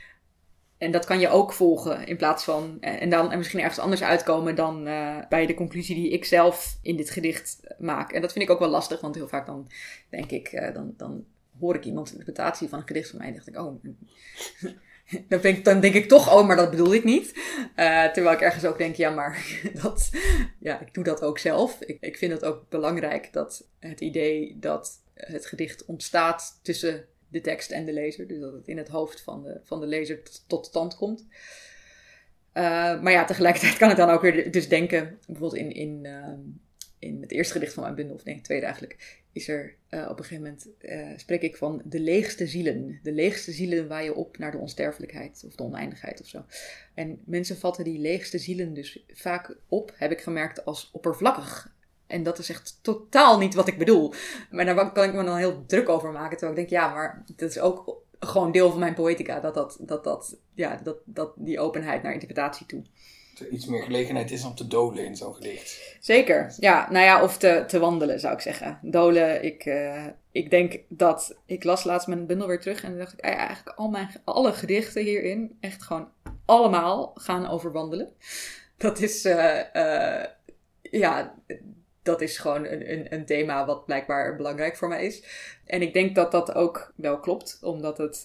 [0.78, 2.76] En dat kan je ook volgen in plaats van.
[2.80, 4.84] Eh, en dan en misschien ergens anders uitkomen dan
[5.28, 8.12] bij de conclusie die ik zelf in dit gedicht maak.
[8.12, 9.70] En dat vind ik ook wel lastig, want heel vaak dan
[10.08, 11.24] denk ik, dan, dan
[11.60, 13.84] hoor ik iemands interpretatie van een gedicht van mij dacht ik, oh,
[15.28, 17.32] dan denk, dan denk ik toch, oh, maar dat bedoel ik niet.
[17.76, 20.10] Uh, terwijl ik ergens ook denk, ja, maar dat,
[20.58, 21.80] ja, ik doe dat ook zelf.
[21.80, 27.40] Ik, ik vind het ook belangrijk dat het idee dat het gedicht ontstaat tussen de
[27.40, 28.28] tekst en de lezer.
[28.28, 31.26] Dus dat het in het hoofd van de, van de lezer tot stand komt.
[32.56, 32.62] Uh,
[33.02, 36.28] maar ja, tegelijkertijd kan ik dan ook weer dus denken, bijvoorbeeld in, in, uh,
[36.98, 40.06] in het eerste gedicht van mijn bundel, of nee, het tweede eigenlijk, is er uh,
[40.10, 43.00] op een gegeven moment, uh, spreek ik van de leegste zielen.
[43.02, 46.44] De leegste zielen waar je op naar de onsterfelijkheid of de oneindigheid of zo.
[46.94, 51.74] En mensen vatten die leegste zielen dus vaak op, heb ik gemerkt, als oppervlakkig.
[52.06, 54.12] En dat is echt totaal niet wat ik bedoel.
[54.50, 56.36] Maar daar kan ik me dan heel druk over maken.
[56.36, 59.40] Terwijl ik denk, ja, maar dat is ook gewoon deel van mijn poëtica.
[59.40, 62.82] Dat, dat, dat, dat, ja, dat, dat die openheid naar interpretatie toe
[63.50, 65.96] iets meer gelegenheid is om te dolen in zo'n gedicht.
[66.00, 66.90] Zeker, ja.
[66.90, 68.78] Nou ja, of te, te wandelen zou ik zeggen.
[68.82, 71.36] Dolen, ik, uh, ik denk dat...
[71.46, 73.20] Ik las laatst mijn bundel weer terug en dacht ik...
[73.20, 76.08] eigenlijk al mijn, alle gedichten hierin, echt gewoon
[76.44, 78.12] allemaal, gaan over wandelen.
[78.76, 80.24] Dat is, uh, uh,
[80.82, 81.34] ja...
[82.02, 85.22] Dat is gewoon een, een, een, thema wat blijkbaar belangrijk voor mij is.
[85.64, 88.24] En ik denk dat dat ook wel klopt, omdat het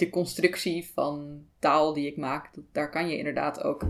[0.00, 3.82] de constructie van taal die ik maak, daar kan je inderdaad ook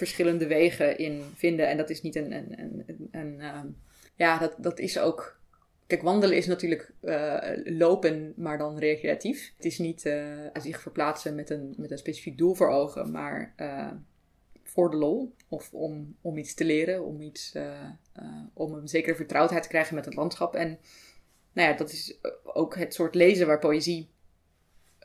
[0.00, 1.68] verschillende wegen in vinden.
[1.68, 2.32] En dat is niet een.
[2.32, 3.60] een, een, uh,
[4.16, 5.38] ja, dat, dat is ook.
[5.86, 9.52] Kijk, wandelen is natuurlijk uh, lopen, maar dan recreatief.
[9.56, 13.54] Het is niet uh, zich verplaatsen met een, met een specifiek doel voor ogen, maar
[13.56, 13.90] uh,
[14.64, 15.34] voor de lol.
[15.48, 17.54] Of om, om iets te leren, om, iets,
[18.54, 20.54] om een zekere vertrouwdheid te krijgen met het landschap.
[20.54, 20.78] En
[21.52, 24.08] nou ja, dat is ook het soort lezen waar poëzie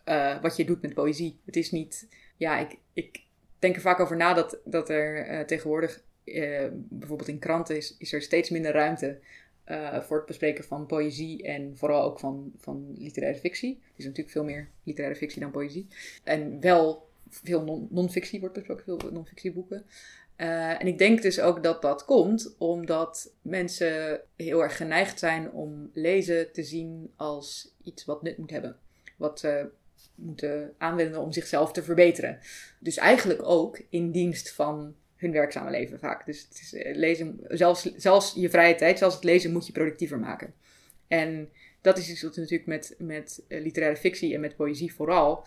[0.06, 1.40] uh, wat je doet met poëzie.
[1.46, 3.22] Het is niet, ja, ik, ik
[3.60, 7.96] denk er vaak over na dat, dat er uh, tegenwoordig, uh, bijvoorbeeld in kranten, is,
[7.98, 9.20] is er steeds minder ruimte
[10.02, 13.80] voor het bespreken van poëzie en vooral ook van, van literaire fictie.
[13.82, 15.88] Er is natuurlijk veel meer literaire fictie dan poëzie.
[16.24, 19.86] En wel veel non-fictie wordt besproken, veel non-fictieboeken.
[20.36, 25.90] En ik denk dus ook dat dat komt omdat mensen heel erg geneigd zijn om
[25.94, 28.78] lezen te zien als iets wat nut moet hebben.
[29.18, 29.64] Wat uh,
[30.16, 32.40] moeten aanwenden om zichzelf te verbeteren.
[32.80, 36.26] Dus eigenlijk ook in dienst van hun werkzame leven vaak.
[36.26, 39.74] Dus het is eh, lezen, zelfs, zelfs je vrije tijd, zelfs het lezen moet je
[39.74, 40.54] productiever maken.
[41.08, 41.50] En
[41.82, 45.46] dat is iets wat natuurlijk met, met eh, literaire fictie en met poëzie vooral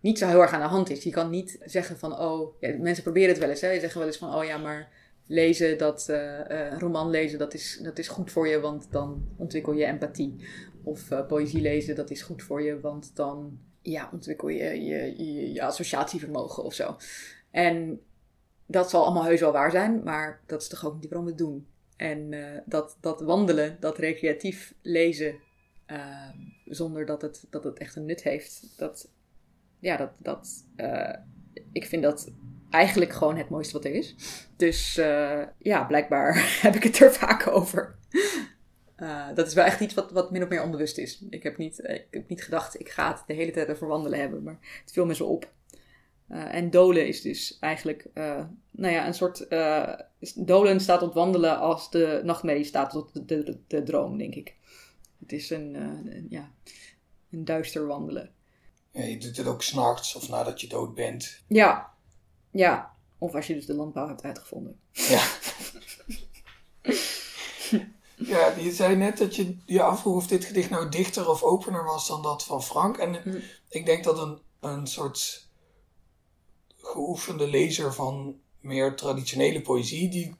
[0.00, 1.02] niet zo heel erg aan de hand is.
[1.02, 3.60] Je kan niet zeggen van, oh, ja, mensen proberen het wel eens.
[3.60, 3.70] Hè?
[3.70, 4.88] Je zeggen wel eens van, oh ja, maar
[5.26, 9.72] lezen, dat, uh, roman lezen, dat is, dat is goed voor je, want dan ontwikkel
[9.72, 10.34] je empathie.
[10.82, 13.58] Of poëzie lezen, dat is goed voor je, want dan
[13.90, 16.96] ja, ontwikkel je je, je associatievermogen of zo.
[17.50, 18.00] En
[18.66, 21.30] dat zal allemaal heus wel waar zijn, maar dat is toch ook niet waarom we
[21.30, 21.66] het doen.
[21.96, 25.34] En uh, dat, dat wandelen, dat recreatief lezen,
[25.86, 26.28] uh,
[26.64, 29.10] zonder dat het, dat het echt een nut heeft, dat,
[29.78, 31.14] ja, dat, dat, uh,
[31.72, 32.32] ik vind dat
[32.70, 34.14] eigenlijk gewoon het mooiste wat er is.
[34.56, 34.94] Dus
[35.58, 37.98] ja, blijkbaar heb ik het er vaak over.
[38.98, 41.24] Uh, dat is wel echt iets wat, wat min of meer onbewust is.
[41.30, 44.18] Ik heb, niet, ik heb niet gedacht, ik ga het de hele tijd over wandelen
[44.18, 45.52] hebben, maar het viel me zo op.
[46.30, 49.46] Uh, en dolen is dus eigenlijk, uh, nou ja, een soort.
[50.34, 54.54] dolen staat op wandelen als de nachtmerrie staat tot de, de, de, droom, denk ik.
[55.18, 56.52] Het is een, een, ja,
[57.30, 58.32] een duister wandelen.
[58.90, 61.42] Ja, je doet het ook s'nachts of nadat je dood bent.
[61.46, 61.90] Ja,
[62.50, 62.96] ja.
[63.18, 64.80] Of als je dus de landbouw hebt uitgevonden.
[64.92, 65.26] Ja.
[68.28, 71.84] ja, je zei net dat je je afvroeg of dit gedicht nou dichter of opener
[71.84, 72.96] was dan dat van Frank.
[72.96, 73.38] En Hm.
[73.68, 75.46] ik denk dat een, een soort
[76.76, 80.34] geoefende lezer van meer traditionele poëzie, die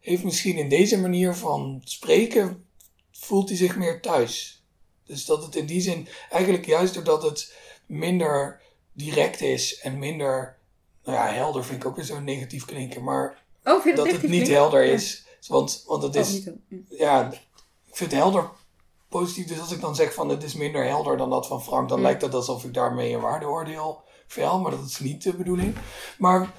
[0.00, 2.66] heeft misschien in deze manier van spreken,
[3.12, 4.62] voelt hij zich meer thuis.
[5.04, 7.54] Dus dat het in die zin, eigenlijk juist doordat het
[7.86, 8.60] minder
[8.92, 10.58] direct is en minder,
[11.04, 14.48] nou ja, helder vind ik ook weer zo negatief klinken, maar Oh, dat het niet
[14.48, 15.26] helder is.
[15.46, 16.50] Want, want het Oh, is, zo.
[16.88, 17.30] Ja.
[17.86, 18.50] ik vind helder
[19.08, 19.46] positief.
[19.46, 21.98] Dus als ik dan zeg van het is minder helder dan dat van Frank, dan
[21.98, 22.04] Mm.
[22.04, 25.74] lijkt het alsof ik daarmee een waardeoordeel vel, maar dat is niet de bedoeling.
[26.18, 26.52] Maar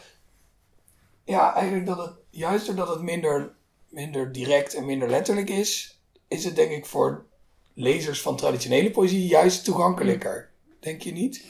[1.24, 3.56] ja, eigenlijk dat het, juist doordat het minder,
[3.90, 7.26] minder direct en minder letterlijk is, is het denk ik voor
[7.74, 10.50] lezers van traditionele poëzie juist toegankelijker.
[10.80, 11.46] Denk je niet?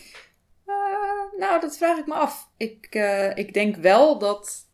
[0.66, 0.76] Eh,
[1.40, 2.50] nou, dat vraag ik me af.
[2.58, 4.66] Ik, eh, ik denk wel dat,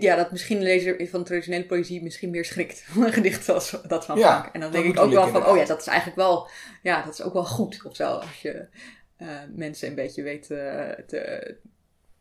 [0.00, 3.76] ja, dat misschien een lezer van traditionele poëzie misschien meer schrikt van een gedicht als
[3.88, 4.54] dat van Ja, Frank.
[4.54, 6.48] En dan denk ik ook wel van, oh ja, dat is eigenlijk wel,
[6.82, 8.04] ja, dat is ook wel goed of zo.
[8.04, 8.66] Als je
[9.20, 11.18] eh, mensen een beetje weet eh, te,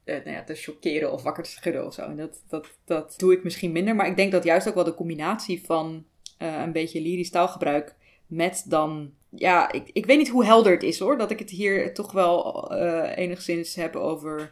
[0.04, 2.02] eh, nou ja, te chockeren of wakker te schudden of zo.
[2.02, 3.96] En dat, dat, dat doe ik misschien minder.
[3.96, 6.06] Maar ik denk dat juist ook wel de combinatie van
[6.38, 7.96] een beetje lyrisch taalgebruik
[8.28, 9.14] met dan...
[9.30, 11.18] Ja, ik, ik weet niet hoe helder het is hoor.
[11.18, 12.74] Dat ik het hier toch wel
[13.16, 14.52] enigszins heb over...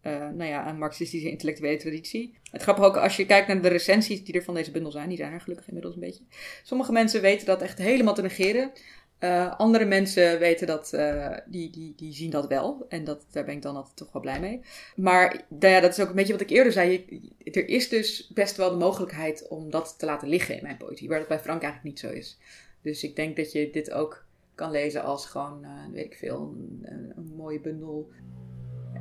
[0.00, 2.34] eh, nou ja, een marxistische intellectuele traditie.
[2.50, 5.08] Het grappige ook, als je kijkt naar de recensies die er van deze bundel zijn,
[5.08, 6.22] die zijn er gelukkig inmiddels een beetje.
[6.62, 8.72] Sommige mensen weten dat echt helemaal te negeren.
[9.18, 12.86] Eh, andere mensen weten dat, eh, die, die, die zien dat wel.
[12.88, 14.60] En dat, daar ben ik dan altijd toch wel blij mee.
[14.96, 17.04] Maar nou ja, dat is ook een beetje wat ik eerder zei.
[17.44, 21.08] Er is dus best wel de mogelijkheid om dat te laten liggen in mijn poëzie.
[21.08, 22.38] Waar dat bij Frank eigenlijk niet zo is.
[22.82, 24.24] Dus ik denk dat je dit ook
[24.54, 28.10] kan lezen als gewoon, weet ik veel, een, een mooie bundel.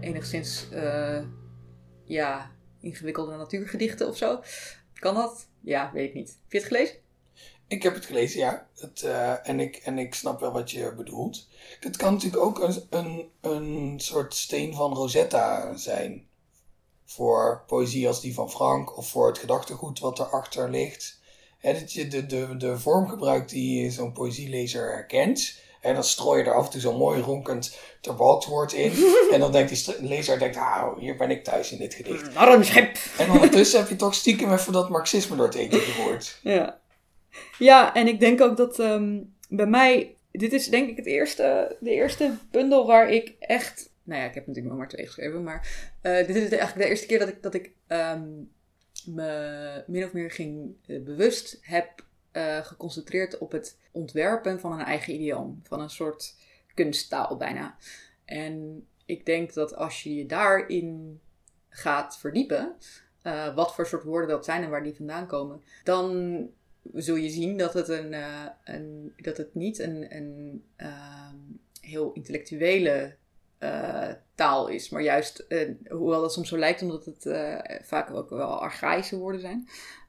[0.02, 1.20] Enigszins, eh,
[2.04, 4.42] ja, ingewikkelde natuurgedichten of zo.
[4.94, 5.48] Kan dat?
[5.62, 6.28] Ja, weet ik niet.
[6.28, 6.96] Heb je het gelezen?
[7.68, 8.68] Ik heb het gelezen, ja.
[8.76, 11.48] Het, eh, en, ik, en ik snap wel wat je bedoelt.
[11.80, 16.28] Het kan natuurlijk ook een, een, een soort steen van Rosetta zijn.
[17.06, 21.20] Voor poëzie als die van Frank of voor het gedachtegoed wat erachter ligt.
[21.58, 25.66] Hè, dat je de, de, de vorm gebruikt die zo'n poëzielezer herkent.
[25.82, 28.92] En dan strooi je er af en toe zo'n mooi ronkend terbalkwoord in.
[29.34, 32.36] en dan denkt die lezer, denkt, ah, hier ben ik thuis in dit gedicht.
[32.36, 32.98] Armschip!
[33.18, 36.40] En ondertussen heb je toch stiekem even dat marxisme door het eten gehoord.
[36.44, 36.80] Ja.
[37.58, 39.20] ja, en ik denk ook dat ehm,
[39.50, 40.16] bij mij...
[40.32, 43.90] Dit is denk ik het eerste, de eerste bundel waar ik echt...
[44.04, 45.90] Nou ja, ik heb natuurlijk nog maar twee geschreven, maar...
[46.02, 48.24] eh, dit is eigenlijk de eerste keer dat ik, dat ik ehm,
[49.06, 52.06] me min of meer ging eh, bewust heb
[52.38, 55.60] eh, geconcentreerd op het ontwerpen van een eigen idioom.
[55.64, 56.36] Van een soort
[56.74, 57.76] kunsttaal bijna.
[58.26, 61.20] En ik denk dat als je je daarin
[61.70, 62.76] gaat verdiepen,
[63.22, 66.50] eh, wat voor soort woorden dat zijn en waar die vandaan komen, dan
[66.94, 71.36] zul je zien dat het, een, eh, een, dat het niet een, een ehm,
[71.82, 73.16] heel intellectuele
[74.36, 75.46] taal is, maar juist,
[75.90, 77.30] hoewel dat soms zo lijkt, omdat het
[77.86, 79.68] vaak ook wel archaïsche woorden zijn,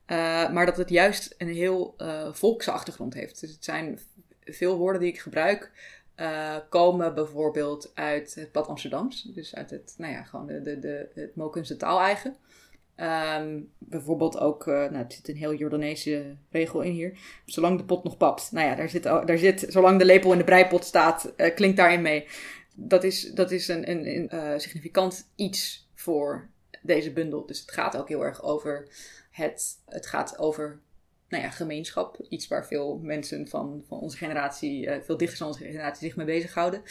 [0.08, 3.40] eh, maar dat het juist een heel eh volkse achtergrond heeft.
[3.40, 3.98] Dus het zijn
[4.44, 5.70] veel woorden die ik gebruik,
[6.14, 9.22] eh, komen bijvoorbeeld uit het pad Amsterdams.
[9.22, 12.36] Dus uit het, nou ja, gewoon de, de, het Mokense taal eigen.
[12.94, 17.18] Ehm, bijvoorbeeld ook, nou, er zit een heel Jordaanese regel in hier.
[17.44, 18.52] Zolang de pot nog papt.
[18.52, 22.02] Nou ja, daar zit, daar zit zolang de lepel in de breipot staat, klinkt daarin
[22.02, 22.26] mee.
[22.74, 26.48] Dat is, dat is een, een, een significant iets voor
[26.82, 27.46] deze bundel.
[27.46, 28.88] Dus het gaat ook heel erg over
[29.38, 30.80] het, het gaat over
[31.28, 32.26] nou ja, gemeenschap.
[32.28, 36.16] Iets waar veel mensen van, van onze generatie, eh, veel dichters van onze generatie zich
[36.16, 36.82] mee bezighouden.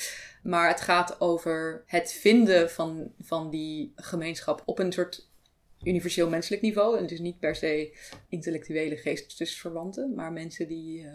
[0.43, 5.29] Maar het gaat over het vinden van, van die gemeenschap op een soort
[5.83, 6.97] universeel menselijk niveau.
[6.97, 7.97] En is niet per se
[8.29, 11.05] intellectuele geestesverwanten, maar mensen die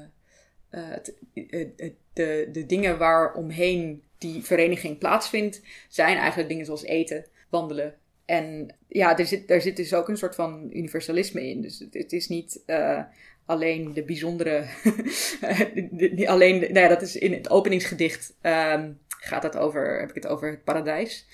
[0.71, 7.95] eh, eh, de, de dingen waaromheen die vereniging plaatsvindt, zijn eigenlijk dingen zoals eten, wandelen.
[8.25, 11.61] En ja, er zit, daar zit dus ook een soort van universalisme in.
[11.61, 13.03] Dus het, is niet eh,
[13.47, 14.65] alleen de bijzondere.
[15.91, 20.15] de- de- alleen, nou dat is in het openingsgedicht ehm, gaat het over, heb ik
[20.15, 21.27] het over het paradijs.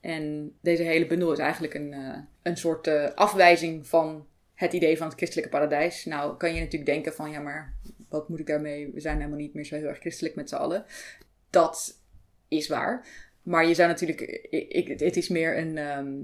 [0.00, 4.96] En deze hele bundel is eigenlijk een, eh, een soort eh, afwijzing van het idee
[4.96, 6.04] van het christelijke paradijs.
[6.04, 7.74] Nou kan je natuurlijk denken van ja, maar
[8.08, 8.90] wat moet ik daarmee?
[8.92, 10.84] We zijn helemaal niet meer zo heel erg christelijk met z'n allen.
[11.50, 12.00] Dat
[12.48, 13.06] is waar.
[13.46, 14.20] Maar je zou natuurlijk,
[14.68, 16.14] ik, het is meer een, ehm,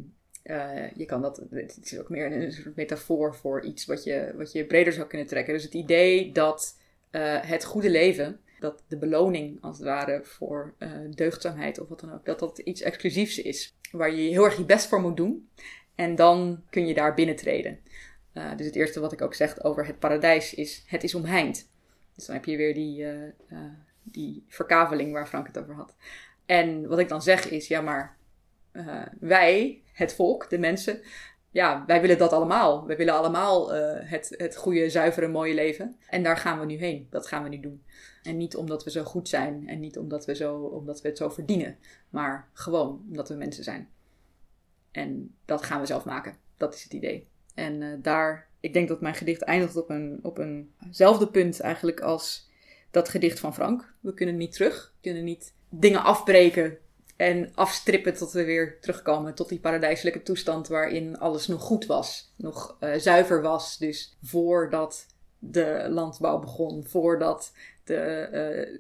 [0.43, 4.33] eh, je kan dat, het is ook meer een, soort metafoor voor iets wat je,
[4.37, 5.55] wat je breder zou kunnen trekken.
[5.55, 6.79] Dus het idee dat
[7.11, 12.01] eh, het goede leven, dat de beloning als het ware voor eh, deugdzaamheid of wat
[12.01, 13.75] dan ook, dat dat iets exclusiefs is.
[13.91, 15.49] Waar je heel erg je best voor moet doen.
[15.95, 17.79] En dan kun je daar binnentreden.
[18.35, 21.69] Uh, dus het eerste wat ik ook zeg over het paradijs is: het is omheind.
[22.15, 23.13] Dus dan heb je weer die, uh,
[23.53, 23.59] uh,
[24.03, 25.95] die verkaveling waar Frank het over had.
[26.47, 28.17] En wat ik dan zeg is: ja, maar
[29.21, 31.01] wij, het volk, de mensen,
[31.51, 32.87] ja, wij willen dat allemaal.
[32.87, 35.97] We willen allemaal het, het goede, zuivere, mooie leven.
[36.09, 37.07] En daar gaan we nu heen.
[37.11, 37.83] Dat gaan we nu doen.
[38.23, 41.19] En niet omdat we zo goed zijn en niet omdat we, zo, omdat we het
[41.19, 41.79] zo verdienen,
[42.11, 43.89] maar gewoon omdat we mensen zijn.
[44.91, 46.37] En dat gaan we zelf maken.
[46.57, 47.29] Dat is het idee.
[47.55, 52.01] En uh, daar, ik denk dat mijn gedicht eindigt op, een, op eenzelfde punt eigenlijk
[52.01, 52.51] als
[52.91, 53.95] dat gedicht van Frank.
[54.01, 56.79] We kunnen niet terug, we kunnen niet dingen afbreken
[57.17, 62.35] en afstrippen tot we weer terugkomen tot die paradijselijke toestand waarin alles nog goed was,
[62.37, 63.79] nog uh, zuiver was.
[63.79, 65.07] Dus voordat
[65.39, 67.53] de landbouw begon, voordat
[67.85, 68.29] de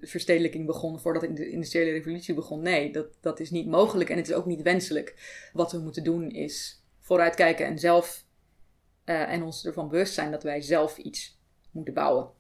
[0.00, 2.62] uh, verstedelijking begon, voordat de industriële revolutie begon.
[2.62, 5.14] Nee, dat, dat is niet mogelijk en het is ook niet wenselijk.
[5.52, 8.24] Wat we moeten doen is vooruitkijken en zelf
[9.04, 11.38] uh, en ons ervan bewust zijn dat wij zelf iets
[11.70, 12.30] moeten bouwen.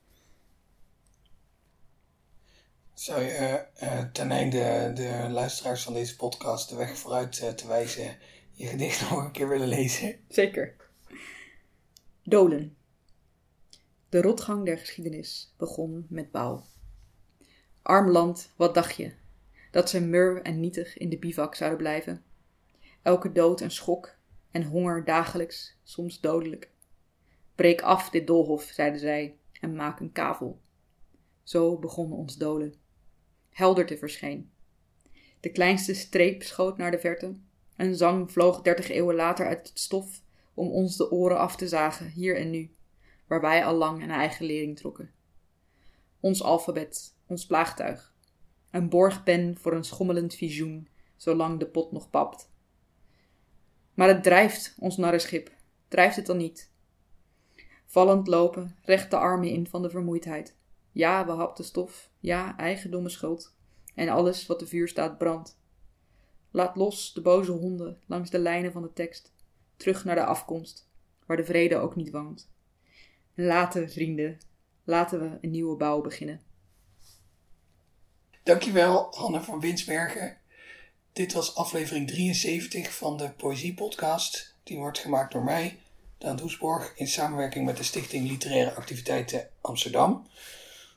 [2.94, 8.16] Zou je uh, ten einde de luisteraars van deze podcast de weg vooruit te wijzen
[8.52, 10.16] je gedicht nog een keer willen lezen?
[10.28, 10.76] Zeker.
[12.22, 12.76] Dolen.
[14.08, 16.64] De rotgang der geschiedenis begon met bouw.
[17.82, 19.12] Arm land, wat dacht je?
[19.70, 22.24] Dat ze mur en nietig in de bivak zouden blijven?
[23.02, 24.14] Elke dood een schok
[24.50, 26.70] en honger dagelijks, soms dodelijk.
[27.54, 30.60] Breek af dit doolhof, zeiden zij, en maak een kavel.
[31.42, 32.81] Zo begon ons dolen.
[33.52, 34.50] Helderte verscheen.
[35.40, 37.36] De kleinste streep schoot naar de verte.
[37.76, 40.22] Een zang vloog dertig eeuwen later uit het stof
[40.54, 42.70] om ons de oren af te zagen, hier en nu
[43.32, 45.10] waar wij al lang een eigen lering trokken.
[46.20, 48.14] Ons alfabet, ons plaagtuig.
[48.70, 52.50] Een borgpen voor een schommelend visioen, zolang de pot nog papt.
[53.94, 55.50] Maar het drijft, ons narrenschip.
[55.88, 56.70] Drijft het dan niet?
[57.86, 60.56] Vallend lopen, recht de armen in van de vermoeidheid.
[60.92, 62.10] Ja, we hapten stof.
[62.18, 63.54] Ja, eigendomme schuld.
[63.94, 65.58] En alles wat de vuur staat brandt.
[66.50, 69.32] Laat los de boze honden langs de lijnen van de tekst.
[69.76, 70.88] Terug naar de afkomst,
[71.26, 72.50] waar de vrede ook niet woont.
[73.34, 74.38] Laten, vrienden,
[74.84, 76.40] laten we een nieuwe bouw beginnen.
[78.42, 80.36] Dankjewel, Hanne van Winsbergen.
[81.12, 84.56] Dit was aflevering 73 van de Poëzie Podcast.
[84.62, 85.78] Die wordt gemaakt door mij,
[86.18, 90.26] Daan Doesborg, in samenwerking met de Stichting Literaire Activiteiten Amsterdam.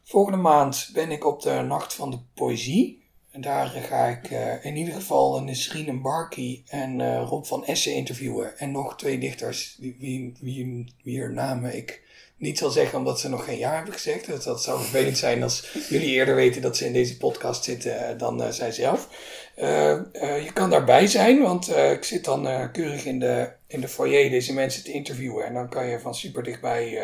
[0.08, 3.04] Volgende maand ben ik op de Nacht van de Poëzie.
[3.32, 7.94] En daar ga ik uh, in ieder geval Nesrine Barky en uh, Rob van Essen
[7.94, 8.58] interviewen.
[8.58, 12.04] En nog twee dichters, wie, wie, wie, wie namen ik
[12.38, 14.28] niet zal zeggen omdat ze nog geen jaar hebben gezegd.
[14.28, 18.08] Dat, dat zou vervelend zijn als jullie eerder weten dat ze in deze podcast zitten
[18.08, 19.10] eh, dan uh, zij zelf.
[19.56, 24.54] Je kan daarbij zijn, want ik zit dan keurig in de, in de foyer deze
[24.54, 25.46] mensen te interviewen.
[25.46, 26.98] En dan kan je van super dichtbij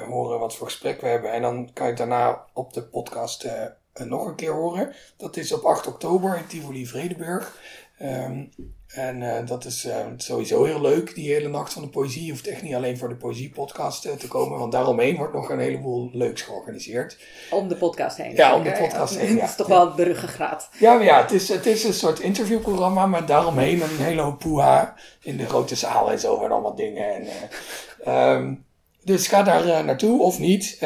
[0.00, 1.32] horen wat voor gesprek we hebben.
[1.32, 3.48] En dan kan je daarna op de podcast
[3.92, 4.94] nog een keer horen.
[5.16, 7.60] Dat is op 8 oktober in Tivoli Vredeburg.
[8.02, 8.50] Um,
[8.86, 12.24] en dat is sowieso heel leuk, die hele nacht van de poëzie.
[12.24, 15.58] Je hoeft echt niet alleen voor de poëziepodcast te komen, want daaromheen wordt nog een
[15.58, 17.18] heleboel leuks georganiseerd.
[17.50, 18.34] Om de podcast heen.
[18.34, 19.36] Ja, om de podcast heen.
[19.36, 20.68] Dat is toch wel het ruggengraat.
[20.78, 24.38] Ja, maar ja, het is, het is een soort interviewprogramma, maar daaromheen een hele hoop
[24.38, 27.14] poeha in de grote zaal en zo en allemaal dingen.
[27.14, 27.26] En,
[28.36, 28.64] um,
[29.04, 30.78] dus ga daar naartoe of niet,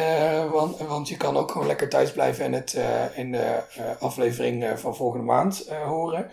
[0.50, 2.76] want, want je kan ook gewoon lekker thuis blijven en het
[3.14, 3.62] in de
[4.00, 6.30] aflevering van volgende maand horen.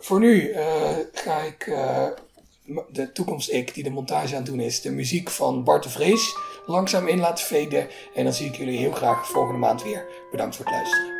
[0.00, 0.54] Voor nu
[1.12, 1.74] ga ik
[2.88, 5.88] de toekomst ik, die de montage aan het doen is, de muziek van Bart de
[5.88, 6.36] Vrees
[6.66, 7.88] langzaam in laten veden.
[8.14, 10.06] En dan zie ik jullie heel graag volgende maand weer.
[10.30, 11.19] Bedankt voor het luisteren.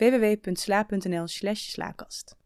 [0.00, 2.39] www.sla.nl slash slaakast.